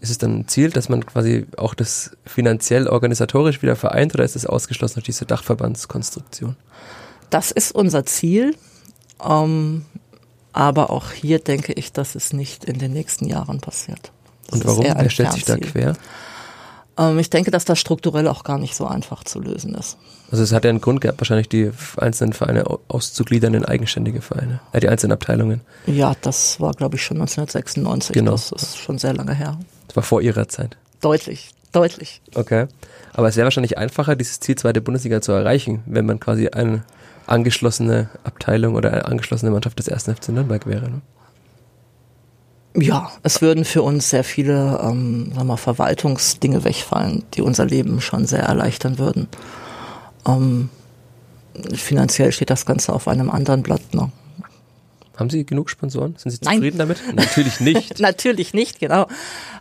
Ist 0.00 0.10
es 0.10 0.18
dann 0.18 0.40
ein 0.40 0.48
Ziel, 0.48 0.70
dass 0.70 0.88
man 0.88 1.06
quasi 1.06 1.46
auch 1.56 1.74
das 1.74 2.10
finanziell 2.26 2.88
organisatorisch 2.88 3.62
wieder 3.62 3.74
vereint 3.76 4.14
oder 4.14 4.24
ist 4.24 4.36
es 4.36 4.44
ausgeschlossen 4.46 4.94
durch 4.94 5.06
diese 5.06 5.24
Dachverbandskonstruktion? 5.24 6.56
das 7.30 7.50
ist 7.52 7.74
unser 7.74 8.04
Ziel. 8.04 8.54
Ähm, 9.24 9.84
aber 10.52 10.90
auch 10.90 11.10
hier 11.12 11.38
denke 11.38 11.72
ich, 11.72 11.92
dass 11.92 12.14
es 12.14 12.32
nicht 12.32 12.64
in 12.64 12.78
den 12.78 12.92
nächsten 12.92 13.26
Jahren 13.26 13.60
passiert. 13.60 14.12
Das 14.48 14.60
Und 14.60 14.66
warum? 14.66 14.84
Wer 14.84 15.10
stellt 15.10 15.32
sich 15.32 15.44
da 15.44 15.56
quer? 15.56 15.94
Ähm, 16.98 17.18
ich 17.18 17.30
denke, 17.30 17.50
dass 17.50 17.64
das 17.64 17.78
strukturell 17.78 18.28
auch 18.28 18.44
gar 18.44 18.58
nicht 18.58 18.74
so 18.76 18.86
einfach 18.86 19.24
zu 19.24 19.40
lösen 19.40 19.74
ist. 19.74 19.96
Also 20.30 20.42
es 20.44 20.52
hat 20.52 20.64
ja 20.64 20.70
einen 20.70 20.80
Grund 20.80 21.00
gehabt, 21.00 21.20
wahrscheinlich 21.20 21.48
die 21.48 21.70
einzelnen 21.96 22.32
Vereine 22.34 22.66
au- 22.66 22.80
auszugliedern 22.88 23.54
in 23.54 23.64
eigenständige 23.64 24.20
Vereine, 24.20 24.60
äh, 24.72 24.80
die 24.80 24.88
einzelnen 24.88 25.12
Abteilungen. 25.12 25.62
Ja, 25.86 26.14
das 26.20 26.60
war, 26.60 26.72
glaube 26.72 26.96
ich, 26.96 27.02
schon 27.02 27.16
1996. 27.18 28.12
Genau. 28.14 28.32
Das 28.32 28.52
ist 28.52 28.78
schon 28.78 28.98
sehr 28.98 29.14
lange 29.14 29.34
her. 29.34 29.58
Das 29.88 29.96
war 29.96 30.02
vor 30.02 30.20
ihrer 30.20 30.48
Zeit. 30.48 30.76
Deutlich, 31.00 31.50
deutlich. 31.72 32.20
Okay. 32.34 32.66
Aber 33.14 33.28
es 33.28 33.36
wäre 33.36 33.44
wahrscheinlich 33.44 33.78
einfacher, 33.78 34.14
dieses 34.16 34.40
Ziel 34.40 34.56
zweite 34.56 34.80
Bundesliga 34.82 35.20
zu 35.22 35.32
erreichen, 35.32 35.82
wenn 35.86 36.04
man 36.06 36.20
quasi 36.20 36.48
eine 36.48 36.82
angeschlossene 37.32 38.10
Abteilung 38.24 38.74
oder 38.74 38.92
eine 38.92 39.06
angeschlossene 39.06 39.50
Mannschaft 39.50 39.78
des 39.78 39.88
ersten 39.88 40.14
FC 40.14 40.28
Nürnberg 40.28 40.66
wäre. 40.66 40.90
Ne? 40.90 41.00
Ja, 42.74 43.10
es 43.22 43.42
würden 43.42 43.64
für 43.64 43.82
uns 43.82 44.10
sehr 44.10 44.24
viele 44.24 44.80
ähm, 44.82 45.26
sagen 45.26 45.36
wir, 45.36 45.44
mal, 45.44 45.56
Verwaltungsdinge 45.56 46.64
wegfallen, 46.64 47.24
die 47.34 47.42
unser 47.42 47.66
Leben 47.66 48.00
schon 48.00 48.26
sehr 48.26 48.42
erleichtern 48.42 48.98
würden. 48.98 49.28
Ähm, 50.26 50.68
finanziell 51.74 52.32
steht 52.32 52.50
das 52.50 52.64
Ganze 52.64 52.92
auf 52.92 53.08
einem 53.08 53.30
anderen 53.30 53.62
Blatt. 53.62 53.94
Ne? 53.94 54.10
Haben 55.16 55.30
Sie 55.30 55.44
genug 55.44 55.70
Sponsoren? 55.70 56.16
Sind 56.16 56.30
Sie 56.32 56.38
Nein. 56.42 56.56
zufrieden 56.56 56.78
damit? 56.78 57.02
Natürlich 57.14 57.60
nicht. 57.60 57.98
Natürlich 58.00 58.54
nicht, 58.54 58.80
genau. 58.80 59.06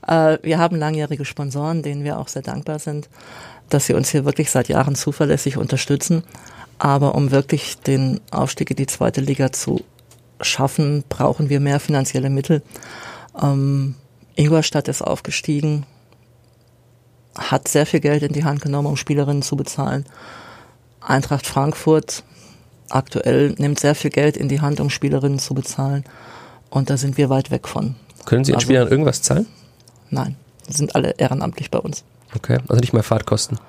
Äh, 0.08 0.38
wir 0.44 0.58
haben 0.58 0.78
langjährige 0.78 1.26
Sponsoren, 1.26 1.84
denen 1.84 2.04
wir 2.04 2.18
auch 2.18 2.28
sehr 2.28 2.42
dankbar 2.42 2.80
sind, 2.80 3.10
dass 3.70 3.86
sie 3.86 3.94
uns 3.94 4.10
hier 4.10 4.26
wirklich 4.26 4.52
seit 4.52 4.70
Jahren 4.70 4.96
zuverlässig 4.96 5.58
unterstützen. 5.58 6.24
Aber 6.84 7.14
um 7.14 7.30
wirklich 7.30 7.78
den 7.78 8.22
Aufstieg 8.32 8.72
in 8.72 8.76
die 8.76 8.88
zweite 8.88 9.22
Liga 9.22 9.52
zu 9.52 9.82
schaffen, 10.42 11.04
brauchen 11.10 11.48
wir 11.48 11.60
mehr 11.60 11.80
finanzielle 11.80 12.32
Mittel. 12.32 12.64
Ähm, 13.40 13.94
Ingolstadt 14.36 14.88
ist 14.88 15.04
aufgestiegen, 15.04 15.86
hat 17.38 17.68
sehr 17.68 17.86
viel 17.86 18.00
Geld 18.00 18.24
in 18.24 18.34
die 18.34 18.44
Hand 18.46 18.62
genommen, 18.64 18.88
um 18.88 18.98
Spielerinnen 18.98 19.44
zu 19.44 19.56
bezahlen. 19.56 20.08
Eintracht 21.02 21.46
Frankfurt 21.46 22.24
aktuell 22.90 23.54
nimmt 23.60 23.80
sehr 23.80 23.94
viel 23.94 24.10
Geld 24.10 24.36
in 24.36 24.50
die 24.50 24.62
Hand, 24.62 24.80
um 24.80 24.90
Spielerinnen 24.90 25.38
zu 25.38 25.54
bezahlen. 25.54 26.04
Und 26.72 26.90
da 26.90 26.98
sind 26.98 27.16
wir 27.16 27.30
weit 27.30 27.52
weg 27.52 27.68
von. 27.68 27.94
Können 28.26 28.44
Sie 28.44 28.54
den 28.54 28.56
Also- 28.56 28.66
Spielern 28.66 28.88
irgendwas 28.88 29.22
zahlen? 29.22 29.46
Nein, 30.10 30.36
die 30.68 30.74
sind 30.74 30.96
alle 30.96 31.12
ehrenamtlich 31.12 31.70
bei 31.70 31.78
uns. 31.78 32.04
Okay. 32.36 32.58
Also 32.68 32.80
nicht 32.80 32.94
mal 32.94 33.04
Fahrtkosten. 33.04 33.60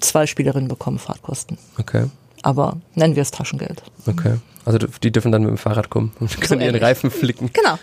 Zwei 0.00 0.26
Spielerinnen 0.26 0.68
bekommen 0.68 0.98
Fahrtkosten. 0.98 1.58
Okay. 1.78 2.06
Aber 2.42 2.76
nennen 2.94 3.16
wir 3.16 3.22
es 3.22 3.30
Taschengeld. 3.30 3.82
Okay. 4.06 4.36
Also 4.64 4.78
die 4.78 5.12
dürfen 5.12 5.32
dann 5.32 5.42
mit 5.42 5.50
dem 5.50 5.58
Fahrrad 5.58 5.90
kommen 5.90 6.12
und 6.20 6.40
können 6.40 6.60
ihren 6.60 6.70
ähnlich. 6.70 6.82
Reifen 6.82 7.10
flicken. 7.10 7.50
Genau. 7.52 7.78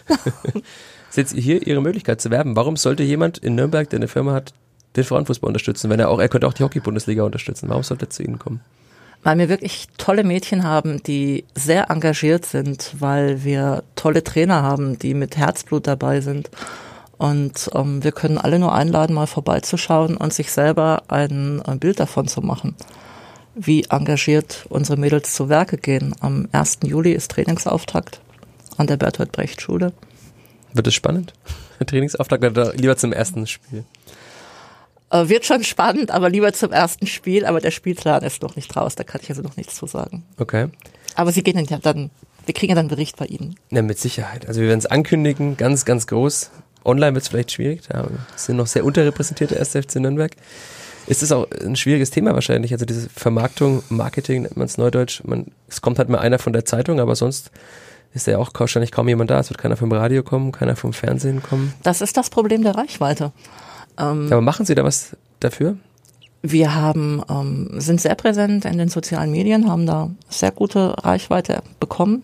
ist 1.10 1.15
jetzt 1.15 1.34
hier 1.34 1.65
Ihre 1.65 1.82
Möglichkeit 1.82 2.21
zu 2.21 2.30
werben. 2.30 2.56
Warum 2.56 2.76
sollte 2.76 3.04
jemand 3.04 3.38
in 3.38 3.56
Nürnberg, 3.56 3.89
der 3.89 3.99
eine 3.99 4.08
Firma 4.08 4.34
hat, 4.34 4.54
den 4.95 5.04
Frauenfußball 5.04 5.47
unterstützen, 5.47 5.89
wenn 5.89 5.99
er 5.99 6.10
auch, 6.10 6.19
er 6.19 6.30
könnte 6.30 6.47
auch 6.47 6.54
die 6.54 6.63
Hockey-Bundesliga 6.63 7.23
unterstützen. 7.23 7.69
Warum 7.69 7.84
sollte 7.84 8.06
er 8.06 8.10
zu 8.10 8.23
Ihnen 8.23 8.39
kommen? 8.39 8.62
Weil 9.23 9.38
wir 9.38 9.49
wirklich 9.49 9.88
tolle 9.97 10.23
Mädchen 10.23 10.63
haben, 10.63 11.02
die 11.04 11.45
sehr 11.56 11.89
engagiert 11.89 12.45
sind, 12.45 12.93
weil 12.99 13.43
wir 13.43 13.84
tolle 13.95 14.23
Trainer 14.23 14.62
haben, 14.62 14.99
die 14.99 15.13
mit 15.13 15.38
Herzblut 15.38 15.88
dabei 15.88 16.21
sind. 16.21 16.49
Und 17.24 17.70
ähm, 17.74 18.04
wir 18.04 18.12
können 18.12 18.38
alle 18.38 18.60
nur 18.60 18.76
einladen, 18.76 19.14
mal 19.14 19.28
vorbeizuschauen 19.28 20.18
und 20.18 20.34
sich 20.34 20.52
selber 20.52 21.04
ein, 21.08 21.62
ein 21.62 21.80
Bild 21.80 22.02
davon 22.02 22.28
zu 22.28 22.42
machen, 22.42 22.76
wie 23.56 23.86
engagiert 23.86 24.66
unsere 24.68 25.00
Mädels 25.00 25.34
zu 25.34 25.48
Werke 25.48 25.78
gehen. 25.78 26.14
Am 26.20 26.50
1. 26.52 26.80
Juli 26.84 27.14
ist 27.14 27.32
Trainingsauftakt 27.32 28.20
an 28.76 28.88
der 28.88 28.98
Bertolt 28.98 29.32
Brecht 29.32 29.62
Schule. 29.62 29.94
Wird 30.74 30.86
es 30.86 30.96
spannend? 30.96 31.32
Trainingsauftakt 31.88 32.44
oder 32.44 32.74
lieber 32.74 32.98
zum 32.98 33.14
ersten 33.14 33.48
Spiel? 33.48 33.86
Äh, 35.10 35.30
wird 35.30 35.46
schon 35.46 35.64
spannend, 35.64 36.12
aber 36.12 36.30
lieber 36.30 36.52
zum 36.52 36.74
ersten 36.74 37.08
Spiel. 37.08 37.46
Aber 37.46 37.62
der 37.62 37.72
Spielplan 37.72 38.22
ist 38.24 38.42
noch 38.42 38.58
nicht 38.58 38.76
raus, 38.76 38.96
da 38.96 39.06
kann 39.06 39.22
ich 39.24 39.30
also 39.30 39.44
noch 39.44 39.56
nichts 39.56 39.76
zu 39.76 39.88
sagen. 39.88 40.26
Okay. 40.40 40.68
Aber 41.16 41.32
Sie 41.32 41.42
gehen 41.42 41.66
ja 41.70 41.78
dann, 41.78 42.10
wir 42.46 42.54
kriegen 42.54 42.72
ja 42.72 42.76
dann 42.76 42.88
einen 42.88 42.90
Bericht 42.90 43.16
bei 43.16 43.28
Ihnen. 43.28 43.56
Ja, 43.72 43.82
mit 43.82 43.98
Sicherheit. 43.98 44.46
Also 44.46 44.60
wir 44.60 44.68
werden 44.68 44.80
es 44.80 44.88
ankündigen, 44.88 45.56
ganz, 45.56 45.86
ganz 45.86 46.06
groß. 46.06 46.52
Online 46.86 47.13
wird 47.13 47.24
es 47.24 47.30
vielleicht 47.30 47.52
schwierig, 47.52 47.82
da 47.88 48.08
sind 48.36 48.58
noch 48.58 48.67
sehr 48.67 48.86
unterrepräsentierte 48.86 49.56
erste 49.56 49.82
FC 49.82 49.96
Nürnberg. 49.98 50.36
Ist 51.06 51.22
es 51.22 51.32
auch 51.32 51.48
ein 51.52 51.76
schwieriges 51.76 52.12
Thema 52.12 52.34
wahrscheinlich, 52.34 52.72
also 52.72 52.86
diese 52.86 53.10
Vermarktung, 53.10 53.84
Marketing 53.89 54.43
nennt 54.43 54.58
man 54.58 54.65
es 54.65 54.78
neudeutsch. 54.78 55.22
Man, 55.26 55.48
es 55.67 55.82
kommt 55.82 56.00
halt 56.00 56.08
mal 56.10 56.19
einer 56.19 56.39
von 56.39 56.54
der 56.54 56.63
Zeitung, 56.63 57.00
aber 57.00 57.15
sonst 57.15 57.52
ist 58.13 58.28
ja 58.28 58.38
auch 58.38 58.52
wahrscheinlich 58.54 58.91
kaum 58.91 59.08
jemand 59.10 59.30
da. 59.30 59.39
Es 59.39 59.50
wird 59.50 59.58
keiner 59.58 59.76
vom 59.76 59.91
Radio 59.91 60.24
kommen, 60.24 60.52
keiner 60.52 60.76
vom 60.76 60.93
Fernsehen 60.93 61.41
kommen. 61.43 61.74
Das 61.84 62.02
ist 62.02 62.15
das 62.15 62.30
Problem 62.30 62.63
der 62.63 62.76
Reichweite. 62.76 63.32
Ähm, 63.98 64.28
aber 64.32 64.41
machen 64.41 64.65
Sie 64.65 64.76
da 64.76 64.84
was 64.84 65.17
dafür? 65.39 65.78
Wir 66.41 66.76
haben, 66.76 67.22
ähm, 67.30 67.69
sind 67.80 68.02
sehr 68.02 68.15
präsent 68.15 68.65
in 68.65 68.78
den 68.78 68.89
sozialen 68.89 69.32
Medien, 69.32 69.69
haben 69.69 69.86
da 69.86 70.12
sehr 70.30 70.52
gute 70.52 70.93
Reichweite 71.04 71.63
bekommen. 71.80 72.24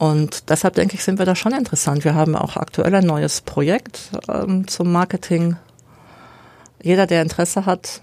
Und 0.00 0.48
deshalb 0.48 0.76
denke 0.76 0.94
ich, 0.94 1.04
sind 1.04 1.18
wir 1.18 1.26
da 1.26 1.36
schon 1.36 1.52
interessant. 1.52 2.04
Wir 2.06 2.14
haben 2.14 2.34
auch 2.34 2.56
aktuell 2.56 2.94
ein 2.94 3.04
neues 3.04 3.42
Projekt 3.42 4.08
ähm, 4.30 4.66
zum 4.66 4.90
Marketing. 4.90 5.56
Jeder, 6.82 7.06
der 7.06 7.20
Interesse 7.20 7.66
hat, 7.66 8.00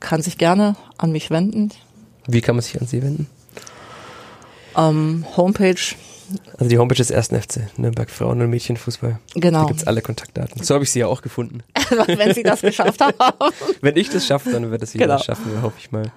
kann 0.00 0.20
sich 0.20 0.36
gerne 0.36 0.76
an 0.98 1.12
mich 1.12 1.30
wenden. 1.30 1.70
Wie 2.26 2.42
kann 2.42 2.56
man 2.56 2.62
sich 2.62 2.78
an 2.78 2.86
Sie 2.86 3.02
wenden? 3.02 3.26
Ähm, 4.76 5.24
Homepage. 5.34 5.80
Also 6.58 6.68
die 6.68 6.76
Homepage 6.76 6.96
des 6.98 7.10
ersten 7.10 7.40
FC 7.40 7.60
Nürnberg 7.78 8.10
Frauen- 8.10 8.42
und 8.42 8.50
Mädchenfußball. 8.50 9.18
Genau. 9.34 9.60
Da 9.62 9.66
gibt 9.68 9.80
es 9.80 9.86
alle 9.86 10.02
Kontaktdaten. 10.02 10.62
So 10.62 10.74
habe 10.74 10.84
ich 10.84 10.90
sie 10.90 10.98
ja 10.98 11.06
auch 11.06 11.22
gefunden. 11.22 11.62
Wenn 12.06 12.34
Sie 12.34 12.42
das 12.42 12.60
geschafft 12.60 13.00
haben. 13.00 13.14
Wenn 13.80 13.96
ich 13.96 14.10
das 14.10 14.26
schaffe, 14.26 14.50
dann 14.50 14.70
wird 14.70 14.82
es 14.82 14.92
jeder 14.92 15.06
Genau. 15.06 15.18
schaffen, 15.22 15.62
hoffe 15.62 15.76
ich 15.78 15.90
mal. 15.90 16.12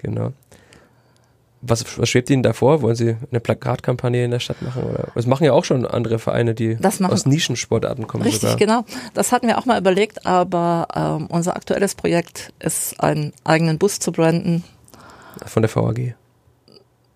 Genau. 0.00 0.34
Was, 1.68 1.98
was 1.98 2.08
schwebt 2.08 2.30
Ihnen 2.30 2.42
da 2.42 2.52
vor? 2.52 2.82
Wollen 2.82 2.96
Sie 2.96 3.16
eine 3.30 3.40
Plakatkampagne 3.40 4.24
in 4.24 4.30
der 4.30 4.40
Stadt 4.40 4.62
machen? 4.62 4.82
Oder? 4.82 5.08
Das 5.14 5.26
machen 5.26 5.44
ja 5.44 5.52
auch 5.52 5.64
schon 5.64 5.86
andere 5.86 6.18
Vereine, 6.18 6.54
die 6.54 6.78
aus 7.02 7.26
Nischensportarten 7.26 8.06
kommen. 8.06 8.22
Richtig, 8.24 8.42
sogar. 8.42 8.56
genau. 8.56 8.84
Das 9.14 9.32
hatten 9.32 9.46
wir 9.46 9.58
auch 9.58 9.66
mal 9.66 9.78
überlegt, 9.78 10.26
aber 10.26 10.88
ähm, 10.94 11.26
unser 11.26 11.56
aktuelles 11.56 11.94
Projekt 11.94 12.52
ist, 12.60 13.00
einen 13.00 13.32
eigenen 13.44 13.78
Bus 13.78 13.98
zu 13.98 14.12
branden. 14.12 14.64
Von 15.44 15.62
der 15.62 15.74
VAG. 15.74 16.14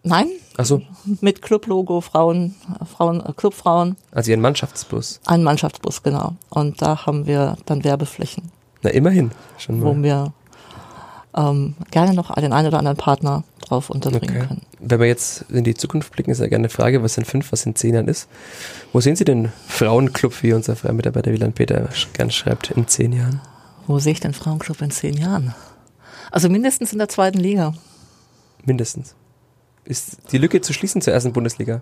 Nein, 0.03 0.29
Achso, 0.57 0.81
mit 1.21 1.43
Clublogo, 1.43 2.01
Frauen, 2.01 2.55
äh, 2.81 2.85
Frauen, 2.87 3.21
äh, 3.25 3.33
Clubfrauen, 3.35 3.97
also 4.13 4.31
Ihren 4.31 4.41
Mannschaftsbus. 4.41 5.21
ein 5.27 5.43
Mannschaftsbus, 5.43 6.03
genau. 6.03 6.37
Und 6.49 6.81
da 6.81 7.05
haben 7.07 7.27
wir 7.27 7.57
dann 7.67 7.85
Werbeflächen, 7.85 8.51
Na, 8.83 8.91
immerhin. 8.91 9.31
Schon 9.59 9.83
wo 9.83 9.93
mal. 9.93 10.03
wir 10.03 10.33
ähm, 11.37 11.75
gerne 11.91 12.15
noch 12.15 12.35
den 12.35 12.53
einen 12.53 12.69
oder 12.69 12.79
anderen 12.79 12.97
Partner 12.97 13.45
drauf 13.71 13.89
unterbringen 13.91 14.37
Okay. 14.37 14.47
können. 14.47 14.63
Wenn 14.81 15.01
wir 15.01 15.07
jetzt 15.07 15.45
in 15.49 15.65
die 15.65 15.75
Zukunft 15.75 16.13
blicken, 16.13 16.31
ist 16.31 16.41
ja 16.41 16.47
gerne 16.49 16.63
eine 16.63 16.69
Frage, 16.69 17.03
was 17.03 17.17
in 17.17 17.25
fünf, 17.25 17.53
was 17.53 17.65
in 17.67 17.75
zehn 17.75 17.95
Jahren 17.95 18.09
ist. 18.09 18.29
Wo 18.93 19.01
sehen 19.01 19.17
Sie 19.17 19.25
den 19.25 19.53
Frauenclub, 19.69 20.43
wie 20.43 20.53
unser 20.53 20.77
freier 20.77 20.93
Mitarbeiter 20.93 21.33
Wieland 21.33 21.55
Peter 21.55 21.89
gern 22.13 22.31
schreibt, 22.31 22.71
in 22.73 22.87
zehn 22.89 23.13
Jahren? 23.13 23.41
Wo 23.87 23.99
sehe 23.99 24.13
ich 24.13 24.21
den 24.21 24.35
Frauenclub 24.35 24.81
in 24.83 24.91
zehn 24.91 25.17
Jahren? 25.17 25.55
Also 26.31 26.49
mindestens 26.49 26.93
in 26.93 26.99
der 26.99 27.09
zweiten 27.09 27.39
Liga. 27.39 27.75
Mindestens. 28.65 29.15
Ist 29.85 30.19
die 30.33 30.39
Lücke 30.39 30.61
zu 30.61 30.73
schließen 30.73 31.01
zur 31.01 31.13
ersten 31.13 31.33
Bundesliga? 31.33 31.81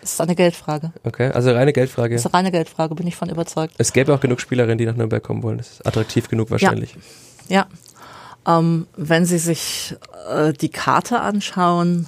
Das 0.00 0.12
ist 0.14 0.20
eine 0.20 0.34
Geldfrage. 0.34 0.92
Okay, 1.02 1.28
also 1.28 1.50
reine 1.52 1.72
Geldfrage. 1.72 2.14
Das 2.14 2.22
ist 2.22 2.26
eine 2.26 2.34
reine 2.34 2.50
Geldfrage, 2.50 2.94
bin 2.94 3.06
ich 3.06 3.16
von 3.16 3.30
überzeugt. 3.30 3.74
Es 3.78 3.92
gäbe 3.94 4.12
auch 4.12 4.20
genug 4.20 4.40
Spielerinnen, 4.40 4.76
die 4.76 4.84
nach 4.84 4.96
Nürnberg 4.96 5.22
kommen 5.22 5.42
wollen. 5.42 5.58
Das 5.58 5.70
ist 5.70 5.86
attraktiv 5.86 6.28
genug 6.28 6.50
wahrscheinlich. 6.50 6.96
Ja. 7.48 7.66
Ähm, 8.46 8.86
wenn 8.96 9.24
Sie 9.24 9.38
sich 9.38 9.96
äh, 10.28 10.52
die 10.52 10.68
Karte 10.68 11.20
anschauen, 11.20 12.06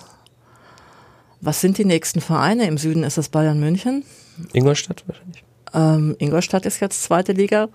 was 1.41 1.61
sind 1.61 1.79
die 1.79 1.85
nächsten 1.85 2.21
Vereine? 2.21 2.67
Im 2.67 2.79
Süden 2.79 3.05
ist 3.05 3.19
es 3.19 3.29
Bayern 3.29 3.61
München. 3.61 4.05
Ingolstadt 4.53 5.05
wahrscheinlich. 5.07 5.45
Ähm, 5.73 6.17
Ingolstadt 6.19 6.67
ist 6.67 6.81
jetzt 6.81 7.03
zweite 7.03 7.33
Liga. 7.33 7.69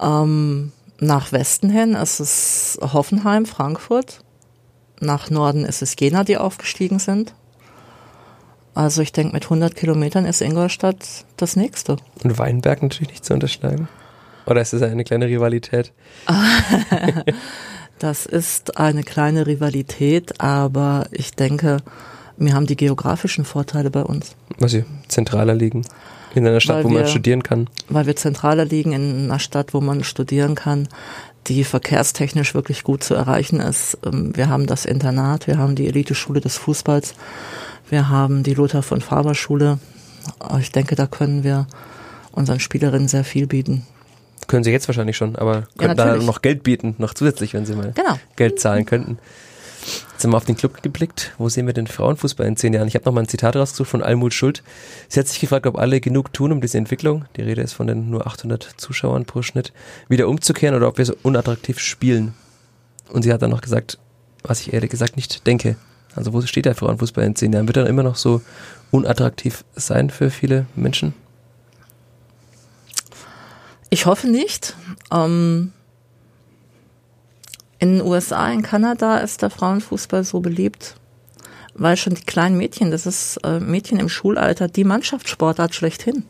Ähm, 0.00 0.72
nach 0.98 1.32
Westen 1.32 1.70
hin 1.70 1.94
ist 1.94 2.20
es 2.20 2.78
Hoffenheim, 2.80 3.46
Frankfurt. 3.46 4.22
Nach 5.00 5.30
Norden 5.30 5.64
ist 5.64 5.82
es 5.82 5.96
Jena, 5.98 6.24
die 6.24 6.36
aufgestiegen 6.36 6.98
sind. 6.98 7.34
Also 8.74 9.02
ich 9.02 9.12
denke, 9.12 9.32
mit 9.32 9.44
100 9.44 9.74
Kilometern 9.74 10.26
ist 10.26 10.42
Ingolstadt 10.42 11.24
das 11.36 11.56
nächste. 11.56 11.96
Und 12.22 12.38
Weinberg 12.38 12.82
natürlich 12.82 13.10
nicht 13.10 13.24
zu 13.24 13.34
unterschlagen. 13.34 13.88
Oder 14.50 14.60
ist 14.62 14.72
das 14.72 14.82
eine 14.82 15.04
kleine 15.04 15.26
Rivalität? 15.28 15.92
Das 17.98 18.24
ist 18.24 18.78
eine 18.78 19.02
kleine 19.02 19.46
Rivalität, 19.46 20.40
aber 20.40 21.04
ich 21.10 21.32
denke, 21.32 21.78
wir 22.38 22.54
haben 22.54 22.64
die 22.66 22.76
geografischen 22.76 23.44
Vorteile 23.44 23.90
bei 23.90 24.02
uns, 24.02 24.34
Was 24.58 24.70
sie 24.70 24.84
zentraler 25.08 25.54
liegen. 25.54 25.84
In 26.34 26.46
einer 26.46 26.60
Stadt, 26.60 26.76
Weil 26.78 26.84
wo 26.84 26.88
man 26.88 27.02
wir- 27.02 27.08
studieren 27.08 27.42
kann. 27.42 27.68
weil 27.90 28.06
wir 28.06 28.16
zentraler 28.16 28.64
liegen 28.64 28.92
in 28.92 29.24
einer 29.24 29.38
Stadt, 29.38 29.74
wo 29.74 29.82
man 29.82 30.02
studieren 30.02 30.54
kann, 30.54 30.88
die 31.48 31.62
verkehrstechnisch 31.64 32.54
wirklich 32.54 32.84
gut 32.84 33.04
zu 33.04 33.14
erreichen 33.14 33.60
ist. 33.60 33.98
Ähm, 34.06 34.32
Wir 34.34 34.48
haben 34.48 34.66
das 34.66 34.86
Internat, 34.86 35.46
wir 35.46 35.58
haben 35.58 35.74
die 35.74 35.86
Eliteschule 35.86 36.40
des 36.40 36.56
Fußballs, 36.56 37.14
wir 37.90 38.08
haben 38.08 38.44
die 38.44 38.54
Lothar 38.54 38.82
von 38.82 39.02
Faber 39.02 39.34
Schule. 39.34 39.78
Ich 40.58 40.72
denke, 40.72 40.94
da 40.94 41.06
können 41.06 41.44
wir 41.44 41.66
unseren 42.32 42.60
Spielerinnen 42.60 43.08
sehr 43.08 43.24
viel 43.24 43.46
bieten. 43.46 43.84
Können 44.50 44.64
sie 44.64 44.72
jetzt 44.72 44.88
wahrscheinlich 44.88 45.16
schon, 45.16 45.36
aber 45.36 45.62
könnten 45.78 45.96
da 45.96 46.06
natürlich. 46.06 46.26
noch 46.26 46.42
Geld 46.42 46.64
bieten, 46.64 46.96
noch 46.98 47.14
zusätzlich, 47.14 47.54
wenn 47.54 47.64
sie 47.66 47.74
mal 47.76 47.92
Genau. 47.94 48.18
Geld 48.34 48.58
zahlen 48.58 48.84
könnten. 48.84 49.18
Jetzt 50.12 50.24
haben 50.24 50.32
wir 50.32 50.36
auf 50.36 50.44
den 50.44 50.56
Club 50.56 50.82
geblickt. 50.82 51.32
Wo 51.38 51.48
sehen 51.48 51.66
wir 51.66 51.72
den 51.72 51.86
Frauenfußball 51.86 52.46
in 52.46 52.56
zehn 52.56 52.74
Jahren? 52.74 52.88
Ich 52.88 52.94
habe 52.96 53.04
noch 53.04 53.12
mal 53.12 53.20
ein 53.22 53.28
Zitat 53.28 53.54
rausgesucht 53.54 53.88
von 53.88 54.02
Almut 54.02 54.34
Schuld. 54.34 54.62
Sie 55.08 55.20
hat 55.20 55.28
sich 55.28 55.38
gefragt, 55.40 55.66
ob 55.66 55.78
alle 55.78 56.00
genug 56.00 56.32
tun, 56.32 56.50
um 56.50 56.60
diese 56.60 56.78
Entwicklung, 56.78 57.26
die 57.36 57.42
Rede 57.42 57.62
ist 57.62 57.74
von 57.74 57.86
den 57.86 58.10
nur 58.10 58.26
800 58.26 58.74
Zuschauern 58.76 59.24
pro 59.24 59.42
Schnitt, 59.42 59.72
wieder 60.08 60.26
umzukehren 60.28 60.74
oder 60.74 60.88
ob 60.88 60.98
wir 60.98 61.06
so 61.06 61.14
unattraktiv 61.22 61.78
spielen. 61.78 62.34
Und 63.12 63.22
sie 63.22 63.32
hat 63.32 63.40
dann 63.40 63.50
noch 63.50 63.62
gesagt, 63.62 63.98
was 64.42 64.60
ich 64.60 64.72
ehrlich 64.72 64.90
gesagt 64.90 65.16
nicht 65.16 65.46
denke. 65.46 65.76
Also 66.16 66.32
wo 66.32 66.40
steht 66.42 66.64
der 66.66 66.74
Frauenfußball 66.74 67.24
in 67.24 67.36
zehn 67.36 67.52
Jahren? 67.52 67.68
Wird 67.68 67.76
er 67.76 67.86
immer 67.86 68.02
noch 68.02 68.16
so 68.16 68.42
unattraktiv 68.90 69.64
sein 69.76 70.10
für 70.10 70.30
viele 70.30 70.66
Menschen? 70.74 71.14
Ich 73.90 74.06
hoffe 74.06 74.28
nicht. 74.28 74.74
Ähm, 75.12 75.72
in 77.78 77.98
den 77.98 78.06
USA, 78.06 78.50
in 78.50 78.62
Kanada 78.62 79.18
ist 79.18 79.42
der 79.42 79.50
Frauenfußball 79.50 80.22
so 80.22 80.40
beliebt, 80.40 80.96
weil 81.74 81.96
schon 81.96 82.14
die 82.14 82.24
kleinen 82.24 82.56
Mädchen, 82.56 82.90
das 82.90 83.06
ist 83.06 83.38
äh, 83.38 83.58
Mädchen 83.58 83.98
im 83.98 84.08
Schulalter, 84.08 84.68
die 84.68 84.84
Mannschaftssportart 84.84 85.74
schlechthin. 85.74 86.24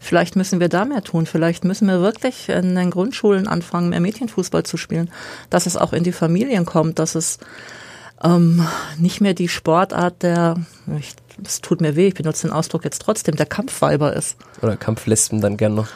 Vielleicht 0.00 0.36
müssen 0.36 0.60
wir 0.60 0.68
da 0.68 0.84
mehr 0.84 1.02
tun. 1.02 1.26
Vielleicht 1.26 1.64
müssen 1.64 1.88
wir 1.88 2.00
wirklich 2.00 2.48
in 2.48 2.74
den 2.74 2.90
Grundschulen 2.90 3.48
anfangen, 3.48 3.90
mehr 3.90 4.00
Mädchenfußball 4.00 4.62
zu 4.62 4.76
spielen. 4.76 5.10
Dass 5.50 5.66
es 5.66 5.76
auch 5.76 5.92
in 5.92 6.04
die 6.04 6.12
Familien 6.12 6.64
kommt, 6.64 6.98
dass 6.98 7.14
es 7.14 7.38
ähm, 8.22 8.66
nicht 8.96 9.20
mehr 9.20 9.34
die 9.34 9.48
Sportart 9.48 10.22
der, 10.22 10.56
es 11.44 11.60
tut 11.60 11.80
mir 11.80 11.96
weh, 11.96 12.08
ich 12.08 12.14
benutze 12.14 12.46
den 12.46 12.52
Ausdruck 12.54 12.84
jetzt 12.84 13.02
trotzdem, 13.02 13.36
der 13.36 13.46
Kampfweiber 13.46 14.14
ist. 14.14 14.36
Oder 14.62 14.76
Kampflesben 14.76 15.40
dann 15.40 15.56
gern 15.56 15.74
noch, 15.74 15.88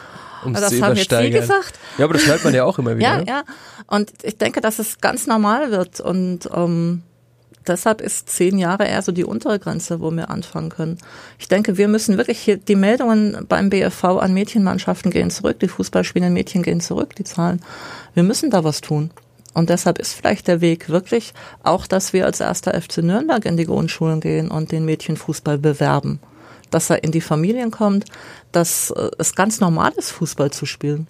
um 0.45 0.53
Das 0.53 0.69
zu 0.69 0.81
haben 0.81 0.95
jetzt 0.95 1.09
Sie 1.09 1.15
übersteigern. 1.15 1.41
gesagt. 1.41 1.79
Ja, 1.97 2.05
aber 2.05 2.13
das 2.13 2.27
hört 2.27 2.43
man 2.43 2.53
ja 2.53 2.63
auch 2.63 2.79
immer 2.79 2.97
wieder. 2.97 3.07
Ja, 3.07 3.17
ne? 3.17 3.25
ja. 3.27 3.43
Und 3.87 4.11
ich 4.23 4.37
denke, 4.37 4.61
dass 4.61 4.79
es 4.79 4.99
ganz 5.01 5.27
normal 5.27 5.71
wird. 5.71 5.99
Und 5.99 6.49
ähm, 6.53 7.03
deshalb 7.67 8.01
ist 8.01 8.29
zehn 8.29 8.57
Jahre 8.57 8.85
eher 8.85 9.01
so 9.01 9.11
die 9.11 9.23
untere 9.23 9.59
Grenze, 9.59 9.99
wo 10.01 10.11
wir 10.11 10.29
anfangen 10.29 10.69
können. 10.69 10.97
Ich 11.39 11.47
denke, 11.47 11.77
wir 11.77 11.87
müssen 11.87 12.17
wirklich 12.17 12.39
hier, 12.39 12.57
die 12.57 12.75
Meldungen 12.75 13.45
beim 13.47 13.69
BFV 13.69 14.03
an 14.03 14.33
Mädchenmannschaften 14.33 15.11
gehen 15.11 15.29
zurück, 15.31 15.59
die 15.59 15.67
Fußballspielenden 15.67 16.33
Mädchen 16.33 16.63
gehen 16.63 16.81
zurück, 16.81 17.15
die 17.15 17.23
Zahlen. 17.23 17.61
Wir 18.13 18.23
müssen 18.23 18.49
da 18.49 18.63
was 18.63 18.81
tun. 18.81 19.11
Und 19.53 19.69
deshalb 19.69 19.99
ist 19.99 20.13
vielleicht 20.13 20.47
der 20.47 20.61
Weg 20.61 20.89
wirklich 20.89 21.33
auch, 21.61 21.85
dass 21.85 22.11
wir 22.11 22.25
als 22.25 22.39
erster 22.39 22.79
FC 22.79 22.97
Nürnberg 22.97 23.45
in 23.45 23.55
die 23.55 23.65
Grundschulen 23.65 24.19
gehen 24.19 24.49
und 24.49 24.71
den 24.71 24.83
Mädchenfußball 24.85 25.59
bewerben. 25.59 26.19
Dass 26.73 26.89
er 26.89 27.03
in 27.03 27.11
die 27.11 27.21
Familien 27.21 27.71
kommt, 27.71 28.05
dass 28.51 28.91
äh, 28.91 29.09
es 29.17 29.35
ganz 29.35 29.59
normal 29.59 29.91
ist, 29.95 30.11
Fußball 30.11 30.51
zu 30.51 30.65
spielen. 30.65 31.07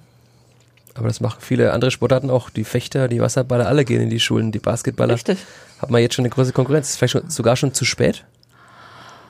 Aber 0.95 1.07
das 1.07 1.21
machen 1.21 1.39
viele 1.39 1.73
andere 1.73 1.89
Sportarten 1.89 2.29
auch. 2.29 2.49
Die 2.49 2.63
Fechter, 2.63 3.07
die 3.07 3.19
Wasserballer, 3.19 3.67
alle 3.67 3.83
gehen 3.85 4.01
in 4.01 4.09
die 4.09 4.19
Schulen. 4.19 4.51
Die 4.51 4.59
Basketballer 4.59 5.15
Richtig. 5.15 5.39
hat 5.79 5.89
man 5.89 6.01
jetzt 6.01 6.15
schon 6.15 6.23
eine 6.23 6.29
große 6.29 6.53
Konkurrenz. 6.53 6.89
Ist 6.89 6.97
vielleicht 6.97 7.13
schon, 7.13 7.29
sogar 7.29 7.55
schon 7.55 7.73
zu 7.73 7.85
spät. 7.85 8.25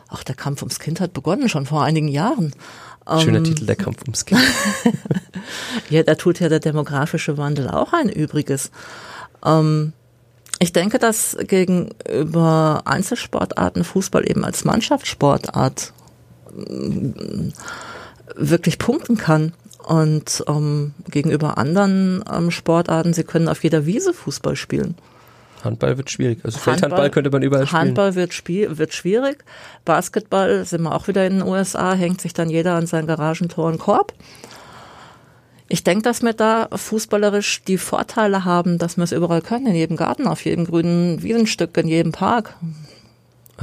Ach, 0.10 0.24
der 0.24 0.36
Kampf 0.36 0.62
ums 0.62 0.80
Kind 0.80 1.00
hat 1.00 1.14
begonnen, 1.14 1.50
schon 1.50 1.66
vor 1.66 1.84
einigen 1.84 2.08
Jahren. 2.08 2.54
Schöner 3.20 3.40
Ähm, 3.40 3.44
Titel, 3.46 3.66
der 3.66 3.76
Kampf 3.76 4.02
ums 4.04 4.26
Kind. 4.26 4.42
Ja, 5.90 6.04
da 6.04 6.16
tut 6.16 6.40
ja 6.40 6.50
der 6.50 6.60
demografische 6.60 7.38
Wandel 7.38 7.70
auch 7.70 7.94
ein 7.94 8.10
Übriges. 8.10 8.72
Ähm, 9.46 9.94
ich 10.60 10.72
denke, 10.72 11.00
dass 11.00 11.38
gegenüber 11.42 12.84
Einzelsportarten 12.86 13.84
Fußball 13.84 14.30
eben 14.30 14.46
als 14.46 14.64
Mannschaftssportart 14.64 15.94
wirklich 18.36 18.80
punkten 18.80 19.18
kann. 19.18 19.54
Und 19.86 20.44
ähm, 20.48 20.94
gegenüber 21.10 21.58
anderen 21.58 22.24
ähm, 22.32 22.52
Sportarten, 22.52 23.14
sie 23.14 23.26
können 23.26 23.50
auf 23.50 23.64
jeder 23.64 23.86
Wiese 23.86 24.14
Fußball 24.14 24.56
spielen. 24.56 24.96
Handball 25.64 25.98
wird 25.98 26.10
schwierig. 26.10 26.40
Also 26.44 26.60
Feldhandball 26.60 27.10
könnte 27.10 27.30
man 27.30 27.42
überall 27.42 27.68
spielen. 27.68 27.82
Handball 27.82 28.16
wird, 28.16 28.34
spiel, 28.34 28.78
wird 28.78 28.94
schwierig. 28.94 29.44
Basketball 29.86 30.66
sind 30.66 30.84
wir 30.84 30.94
auch 30.94 31.08
wieder 31.08 31.26
in 31.26 31.40
den 31.40 31.48
USA, 31.48 31.94
hängt 31.94 32.22
sich 32.22 32.34
dann 32.34 32.50
jeder 32.50 32.76
an 32.76 32.88
sein 32.88 33.08
Garagentor 33.08 33.70
einen 33.70 33.80
Korb. 33.80 34.14
Ich 35.70 35.84
denke, 35.84 36.04
dass 36.04 36.22
wir 36.22 36.34
da 36.34 36.68
fußballerisch 36.74 37.64
die 37.64 37.78
Vorteile 37.78 38.46
haben, 38.46 38.78
dass 38.78 38.98
wir 38.98 39.06
es 39.06 39.12
überall 39.12 39.42
können, 39.42 39.68
in 39.68 39.76
jedem 39.76 39.98
Garten, 39.98 40.28
auf 40.28 40.46
jedem 40.46 40.66
grünen 40.66 41.24
Wiesenstück, 41.24 41.76
in 41.78 41.88
jedem 41.88 42.12
Park. 42.12 42.56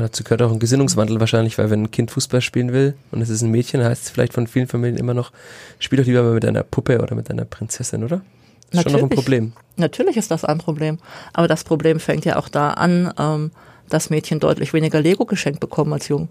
Dazu 0.01 0.25
gehört 0.25 0.43
auch 0.43 0.51
ein 0.53 0.59
Gesinnungswandel 0.59 1.21
wahrscheinlich, 1.21 1.59
weil 1.59 1.71
wenn 1.71 1.85
ein 1.85 1.91
Kind 1.91 2.11
Fußball 2.11 2.41
spielen 2.41 2.73
will 2.73 2.95
und 3.11 3.21
es 3.21 3.29
ist 3.29 3.43
ein 3.43 3.51
Mädchen, 3.51 3.85
heißt 3.85 4.05
es 4.05 4.11
vielleicht 4.11 4.33
von 4.33 4.47
vielen 4.47 4.67
Familien 4.67 4.97
immer 4.97 5.15
noch, 5.15 5.31
spiel 5.79 5.99
doch 5.99 6.07
lieber 6.07 6.23
mal 6.23 6.33
mit 6.33 6.45
einer 6.45 6.63
Puppe 6.63 7.01
oder 7.01 7.15
mit 7.15 7.31
einer 7.31 7.45
Prinzessin, 7.45 8.05
oder? 8.05 8.17
Das 8.17 8.25
ist 8.25 8.75
Natürlich. 8.87 8.93
schon 8.93 9.01
noch 9.01 9.11
ein 9.11 9.15
Problem. 9.15 9.53
Natürlich 9.77 10.17
ist 10.17 10.31
das 10.31 10.45
ein 10.45 10.59
Problem. 10.59 10.99
Aber 11.33 11.49
das 11.49 11.65
Problem 11.65 12.01
fängt 12.01 12.25
ja 12.25 12.37
auch 12.37 12.49
da 12.49 12.71
an, 12.71 13.13
ähm, 13.19 13.51
dass 13.89 14.11
Mädchen 14.11 14.41
deutlich 14.41 14.73
weniger 14.73 15.01
Lego 15.01 15.27
geschenkt 15.27 15.61
bekommen 15.61 15.93
als 15.93 16.09
Jungen. 16.09 16.29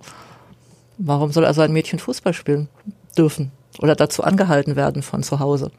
Warum 0.98 1.32
soll 1.32 1.46
also 1.46 1.62
ein 1.62 1.72
Mädchen 1.72 2.00
Fußball 2.00 2.34
spielen 2.34 2.70
dürfen 3.18 3.52
oder 3.80 3.96
dazu 3.96 4.24
angehalten 4.24 4.76
werden 4.76 5.02
von 5.04 5.22
zu 5.22 5.40
Hause? 5.40 5.72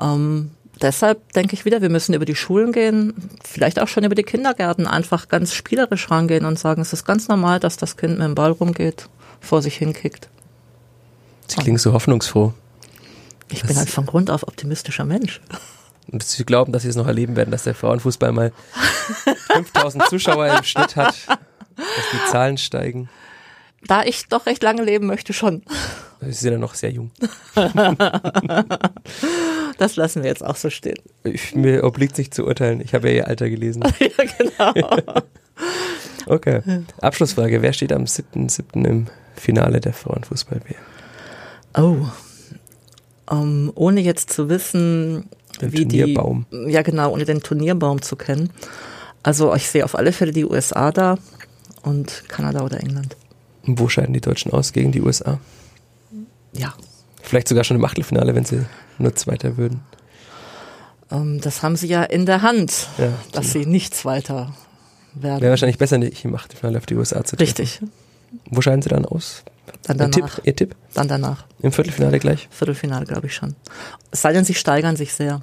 Ähm, 0.00 0.50
deshalb 0.80 1.32
denke 1.32 1.54
ich 1.54 1.64
wieder, 1.64 1.82
wir 1.82 1.88
müssen 1.88 2.14
über 2.14 2.24
die 2.24 2.34
Schulen 2.34 2.72
gehen, 2.72 3.14
vielleicht 3.44 3.80
auch 3.80 3.88
schon 3.88 4.04
über 4.04 4.14
die 4.14 4.22
Kindergärten, 4.22 4.86
einfach 4.86 5.28
ganz 5.28 5.54
spielerisch 5.54 6.10
rangehen 6.10 6.44
und 6.44 6.58
sagen, 6.58 6.82
es 6.82 6.92
ist 6.92 7.04
ganz 7.04 7.28
normal, 7.28 7.60
dass 7.60 7.76
das 7.76 7.96
Kind 7.96 8.18
mit 8.18 8.26
dem 8.26 8.34
Ball 8.34 8.50
rumgeht, 8.52 9.08
vor 9.40 9.62
sich 9.62 9.76
hinkickt. 9.76 10.28
Sie 11.46 11.56
klingen 11.56 11.78
so 11.78 11.92
hoffnungsfroh. 11.92 12.52
Ich 13.50 13.62
bin 13.62 13.76
halt 13.76 13.90
von 13.90 14.06
Grund 14.06 14.30
auf 14.30 14.42
optimistischer 14.48 15.04
Mensch. 15.04 15.40
Und 16.10 16.22
Sie 16.22 16.44
glauben, 16.44 16.72
dass 16.72 16.82
Sie 16.82 16.88
es 16.88 16.96
noch 16.96 17.06
erleben 17.06 17.36
werden, 17.36 17.50
dass 17.50 17.64
der 17.64 17.74
Frauenfußball 17.74 18.32
mal 18.32 18.52
5000 19.52 20.08
Zuschauer 20.08 20.46
im 20.48 20.64
Schnitt 20.64 20.96
hat, 20.96 21.14
dass 21.26 22.10
die 22.12 22.30
Zahlen 22.30 22.58
steigen. 22.58 23.08
Da 23.86 24.02
ich 24.02 24.28
doch 24.28 24.46
recht 24.46 24.62
lange 24.62 24.82
leben 24.82 25.06
möchte, 25.06 25.32
schon. 25.32 25.62
Sie 26.20 26.32
sind 26.32 26.52
ja 26.52 26.58
noch 26.58 26.74
sehr 26.74 26.90
jung. 26.90 27.10
Das 29.78 29.96
lassen 29.96 30.22
wir 30.22 30.30
jetzt 30.30 30.44
auch 30.44 30.56
so 30.56 30.70
stehen. 30.70 30.98
Ich, 31.24 31.54
mir 31.54 31.84
obliegt 31.84 32.16
sich 32.16 32.30
zu 32.30 32.44
urteilen. 32.44 32.80
Ich 32.80 32.94
habe 32.94 33.08
ja 33.10 33.16
Ihr 33.16 33.28
Alter 33.28 33.50
gelesen. 33.50 33.82
ja, 33.98 34.24
genau. 34.38 34.96
Okay. 36.26 36.62
Abschlussfrage. 37.02 37.60
Wer 37.60 37.74
steht 37.74 37.92
am 37.92 38.04
7.7. 38.04 38.86
im 38.86 39.06
Finale 39.36 39.80
der 39.80 39.92
Frauenfußball-WM? 39.92 40.74
Oh. 41.76 42.06
Um, 43.30 43.70
ohne 43.74 44.00
jetzt 44.00 44.30
zu 44.30 44.48
wissen, 44.48 45.28
Den 45.60 45.72
wie 45.72 45.86
Turnierbaum. 45.86 46.46
die. 46.50 46.72
Ja, 46.72 46.80
genau, 46.80 47.12
ohne 47.12 47.26
den 47.26 47.42
Turnierbaum 47.42 48.00
zu 48.00 48.16
kennen. 48.16 48.50
Also 49.22 49.54
ich 49.54 49.68
sehe 49.68 49.84
auf 49.84 49.94
alle 49.94 50.12
Fälle 50.12 50.32
die 50.32 50.46
USA 50.46 50.92
da 50.92 51.18
und 51.82 52.24
Kanada 52.28 52.62
oder 52.62 52.80
England. 52.80 53.16
Und 53.66 53.78
wo 53.78 53.88
scheiden 53.88 54.14
die 54.14 54.20
Deutschen 54.20 54.52
aus 54.52 54.72
gegen 54.72 54.92
die 54.92 55.02
USA? 55.02 55.38
Ja. 56.52 56.74
Vielleicht 57.24 57.48
sogar 57.48 57.64
schon 57.64 57.78
im 57.78 57.84
Achtelfinale, 57.84 58.34
wenn 58.34 58.44
sie 58.44 58.64
nur 58.98 59.14
Zweiter 59.14 59.56
würden. 59.56 59.80
Um, 61.10 61.40
das 61.40 61.62
haben 61.62 61.76
sie 61.76 61.86
ja 61.88 62.02
in 62.02 62.26
der 62.26 62.42
Hand, 62.42 62.88
Ja, 62.98 63.12
dass 63.32 63.52
sie 63.52 63.66
nichts 63.66 64.04
weiter 64.04 64.54
werden. 65.14 65.40
Wäre 65.40 65.50
wahrscheinlich 65.50 65.78
besser, 65.78 65.98
nicht 65.98 66.24
im 66.24 66.34
Achtelfinale 66.34 66.78
auf 66.78 66.86
die 66.86 66.94
USA 66.96 67.24
zu 67.24 67.36
treffen. 67.36 67.48
Richtig. 67.48 67.80
Wo 68.50 68.60
scheiden 68.60 68.82
sie 68.82 68.88
dann 68.88 69.04
aus? 69.04 69.42
Dann 69.84 70.00
Ein 70.00 70.12
Tipp, 70.12 70.24
danach. 70.24 70.40
Ihr 70.44 70.56
Tipp? 70.56 70.76
Dann 70.92 71.08
danach. 71.08 71.46
Im 71.62 71.72
Viertelfinale 71.72 72.18
gleich? 72.18 72.48
Viertelfinale, 72.50 73.06
glaube 73.06 73.26
ich 73.26 73.34
schon. 73.34 73.54
Es 74.10 74.22
sei 74.22 74.32
denn, 74.32 74.44
sie 74.44 74.54
steigern 74.54 74.96
sich 74.96 75.14
sehr. 75.14 75.40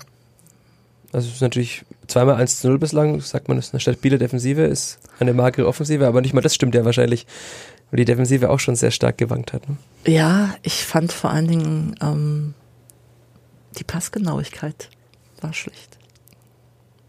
Also 1.13 1.27
es 1.27 1.35
ist 1.35 1.41
natürlich 1.41 1.83
zweimal 2.07 2.35
1 2.35 2.59
zu 2.59 2.67
0 2.67 2.79
bislang, 2.79 3.19
sagt 3.21 3.47
man, 3.47 3.57
das 3.57 3.67
ist 3.67 3.73
eine 3.73 3.81
stabile 3.81 4.17
Defensive, 4.17 4.61
ist 4.63 4.99
eine 5.19 5.33
magere 5.33 5.67
Offensive, 5.67 6.05
aber 6.07 6.21
nicht 6.21 6.33
mal 6.33 6.41
das 6.41 6.55
stimmt 6.55 6.75
ja 6.75 6.85
wahrscheinlich, 6.85 7.25
weil 7.91 7.97
die 7.97 8.05
Defensive 8.05 8.49
auch 8.49 8.59
schon 8.59 8.75
sehr 8.75 8.91
stark 8.91 9.17
gewankt 9.17 9.53
hat. 9.53 9.67
Ne? 9.69 9.77
Ja, 10.07 10.55
ich 10.63 10.85
fand 10.85 11.11
vor 11.11 11.29
allen 11.29 11.47
Dingen 11.47 11.95
ähm, 12.01 12.53
die 13.77 13.83
Passgenauigkeit 13.83 14.89
war 15.41 15.53
schlecht. 15.53 15.97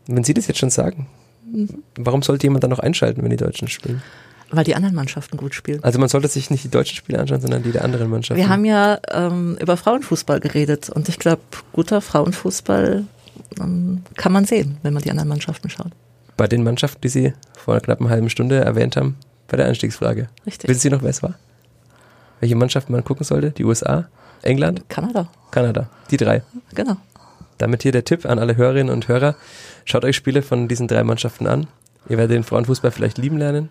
Und 0.09 0.17
wenn 0.17 0.25
Sie 0.25 0.35
das 0.35 0.49
jetzt 0.49 0.59
schon 0.59 0.71
sagen, 0.71 1.07
warum 1.97 2.23
sollte 2.23 2.47
jemand 2.47 2.65
dann 2.65 2.71
noch 2.71 2.81
einschalten, 2.81 3.23
wenn 3.23 3.31
die 3.31 3.37
Deutschen 3.37 3.69
spielen? 3.69 4.03
Weil 4.51 4.65
die 4.65 4.75
anderen 4.75 4.95
Mannschaften 4.95 5.39
gut 5.39 5.55
spielen. 5.55 5.83
Also 5.83 5.99
man 5.99 6.11
sollte 6.11 6.29
sich 6.29 6.51
nicht 6.51 6.65
die 6.65 6.69
deutschen 6.69 6.97
Spiele 6.97 7.19
anschauen, 7.19 7.41
sondern 7.41 7.63
die 7.63 7.73
der 7.73 7.85
anderen 7.85 8.11
Mannschaften. 8.11 8.39
Wir 8.39 8.51
haben 8.51 8.67
ja 8.67 8.99
ähm, 9.11 9.57
über 9.61 9.79
Frauenfußball 9.79 10.41
geredet 10.41 10.91
und 10.91 11.09
ich 11.09 11.19
glaube, 11.19 11.41
guter 11.73 12.03
Frauenfußball 12.03 13.05
ähm, 13.59 14.03
kann 14.17 14.33
man 14.33 14.45
sehen, 14.45 14.77
wenn 14.83 14.93
man 14.93 15.03
die 15.03 15.11
anderen 15.11 15.29
Mannschaften 15.29 15.71
schaut. 15.71 15.93
Bei 16.37 16.49
den 16.49 16.65
Mannschaften, 16.65 17.01
die 17.01 17.09
Sie 17.09 17.33
vor 17.57 17.75
einer 17.75 17.81
knappen 17.81 18.11
halben 18.11 18.29
Stunde 18.29 18.61
erwähnt 18.61 18.97
haben, 18.97 19.17
bei 19.53 19.59
der 19.59 19.67
Einstiegsfrage. 19.67 20.29
Richtig. 20.47 20.69
Wissen 20.69 20.81
Sie 20.81 20.91
noch, 20.91 21.03
wer 21.03 21.11
es 21.11 21.23
war? 21.23 21.35
Welche 22.41 22.57
Mannschaft 22.57 22.89
man 22.91 23.05
gucken 23.05 23.25
sollte? 23.25 23.51
Die 23.51 23.65
USA? 23.65 24.09
England? 24.41 24.89
Kanada, 24.89 25.29
Kanada? 25.51 25.89
Die 26.11 26.17
drei. 26.17 26.43
genau. 26.75 26.97
Damit 27.59 27.83
hier 27.83 27.93
der 27.93 28.05
Tipp 28.05 28.25
an 28.25 28.39
alle 28.39 28.57
Hörerinnen 28.57 28.93
und 28.93 29.07
Hörer. 29.09 29.37
Schaut 29.85 30.05
euch 30.05 30.17
Spiele 30.17 30.43
von 30.43 30.67
diesen 30.69 30.89
drei 30.89 31.05
Mannschaften 31.05 31.47
an. 31.47 31.69
Ihr 32.09 32.17
werdet 32.17 32.35
den 32.35 32.45
Frauenfußball 32.45 32.91
vielleicht 32.91 33.19
lieben 33.19 33.37
lernen. 33.37 33.69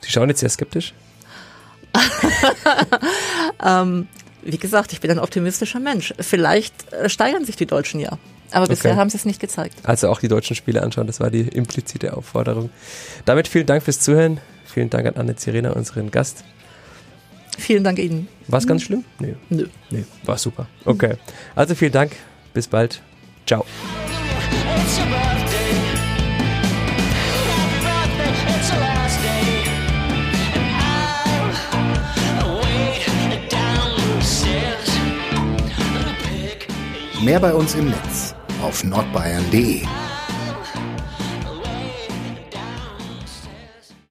Sie 0.00 0.10
schauen 0.10 0.28
jetzt 0.30 0.40
sehr 0.40 0.48
skeptisch. 0.48 0.94
Ähm, 3.60 4.06
wie 4.42 4.56
gesagt, 4.58 4.92
ich 4.92 5.00
bin 5.00 5.10
ein 5.10 5.18
optimistischer 5.18 5.80
Mensch. 5.80 6.14
Vielleicht 6.20 6.92
äh, 6.92 7.08
steigern 7.08 7.44
sich 7.44 7.56
die 7.56 7.66
Deutschen 7.66 7.98
ja. 7.98 8.16
Aber 8.50 8.66
bisher 8.66 8.92
Okay. 8.92 9.00
haben 9.00 9.10
sie 9.10 9.16
es 9.16 9.24
nicht 9.24 9.40
gezeigt. 9.40 9.74
Also 9.82 10.08
auch 10.08 10.20
die 10.20 10.28
deutschen 10.28 10.56
Spiele 10.56 10.82
anschauen. 10.82 11.06
Das 11.06 11.20
war 11.20 11.30
die 11.30 11.40
implizite 11.42 12.16
Aufforderung. 12.16 12.70
Damit 13.24 13.48
vielen 13.48 13.66
Dank 13.66 13.82
fürs 13.82 14.00
Zuhören. 14.00 14.40
Vielen 14.64 14.90
Dank 14.90 15.06
an 15.06 15.14
Anne 15.16 15.36
Zirena, 15.36 15.72
unseren 15.72 16.10
Gast. 16.10 16.44
Vielen 17.58 17.82
Dank 17.84 17.98
Ihnen. 17.98 18.28
War 18.46 18.58
es 18.60 18.66
ganz 18.66 18.82
schlimm? 18.82 19.04
Nee. 19.18 19.34
Nö. 19.50 19.66
Nee, 19.90 20.04
war 20.24 20.38
super. 20.38 20.66
Okay. 20.84 21.14
Also 21.56 21.74
vielen 21.74 21.92
Dank. 21.92 22.12
Bis 22.54 22.68
bald. 22.68 23.02
Ciao. 23.46 23.64
Mehr 37.22 37.40
bei 37.40 37.52
uns 37.52 37.74
im 37.74 37.88
Netz 37.90 38.34
auf 38.62 38.84
nordbayern.de. 38.84 40.07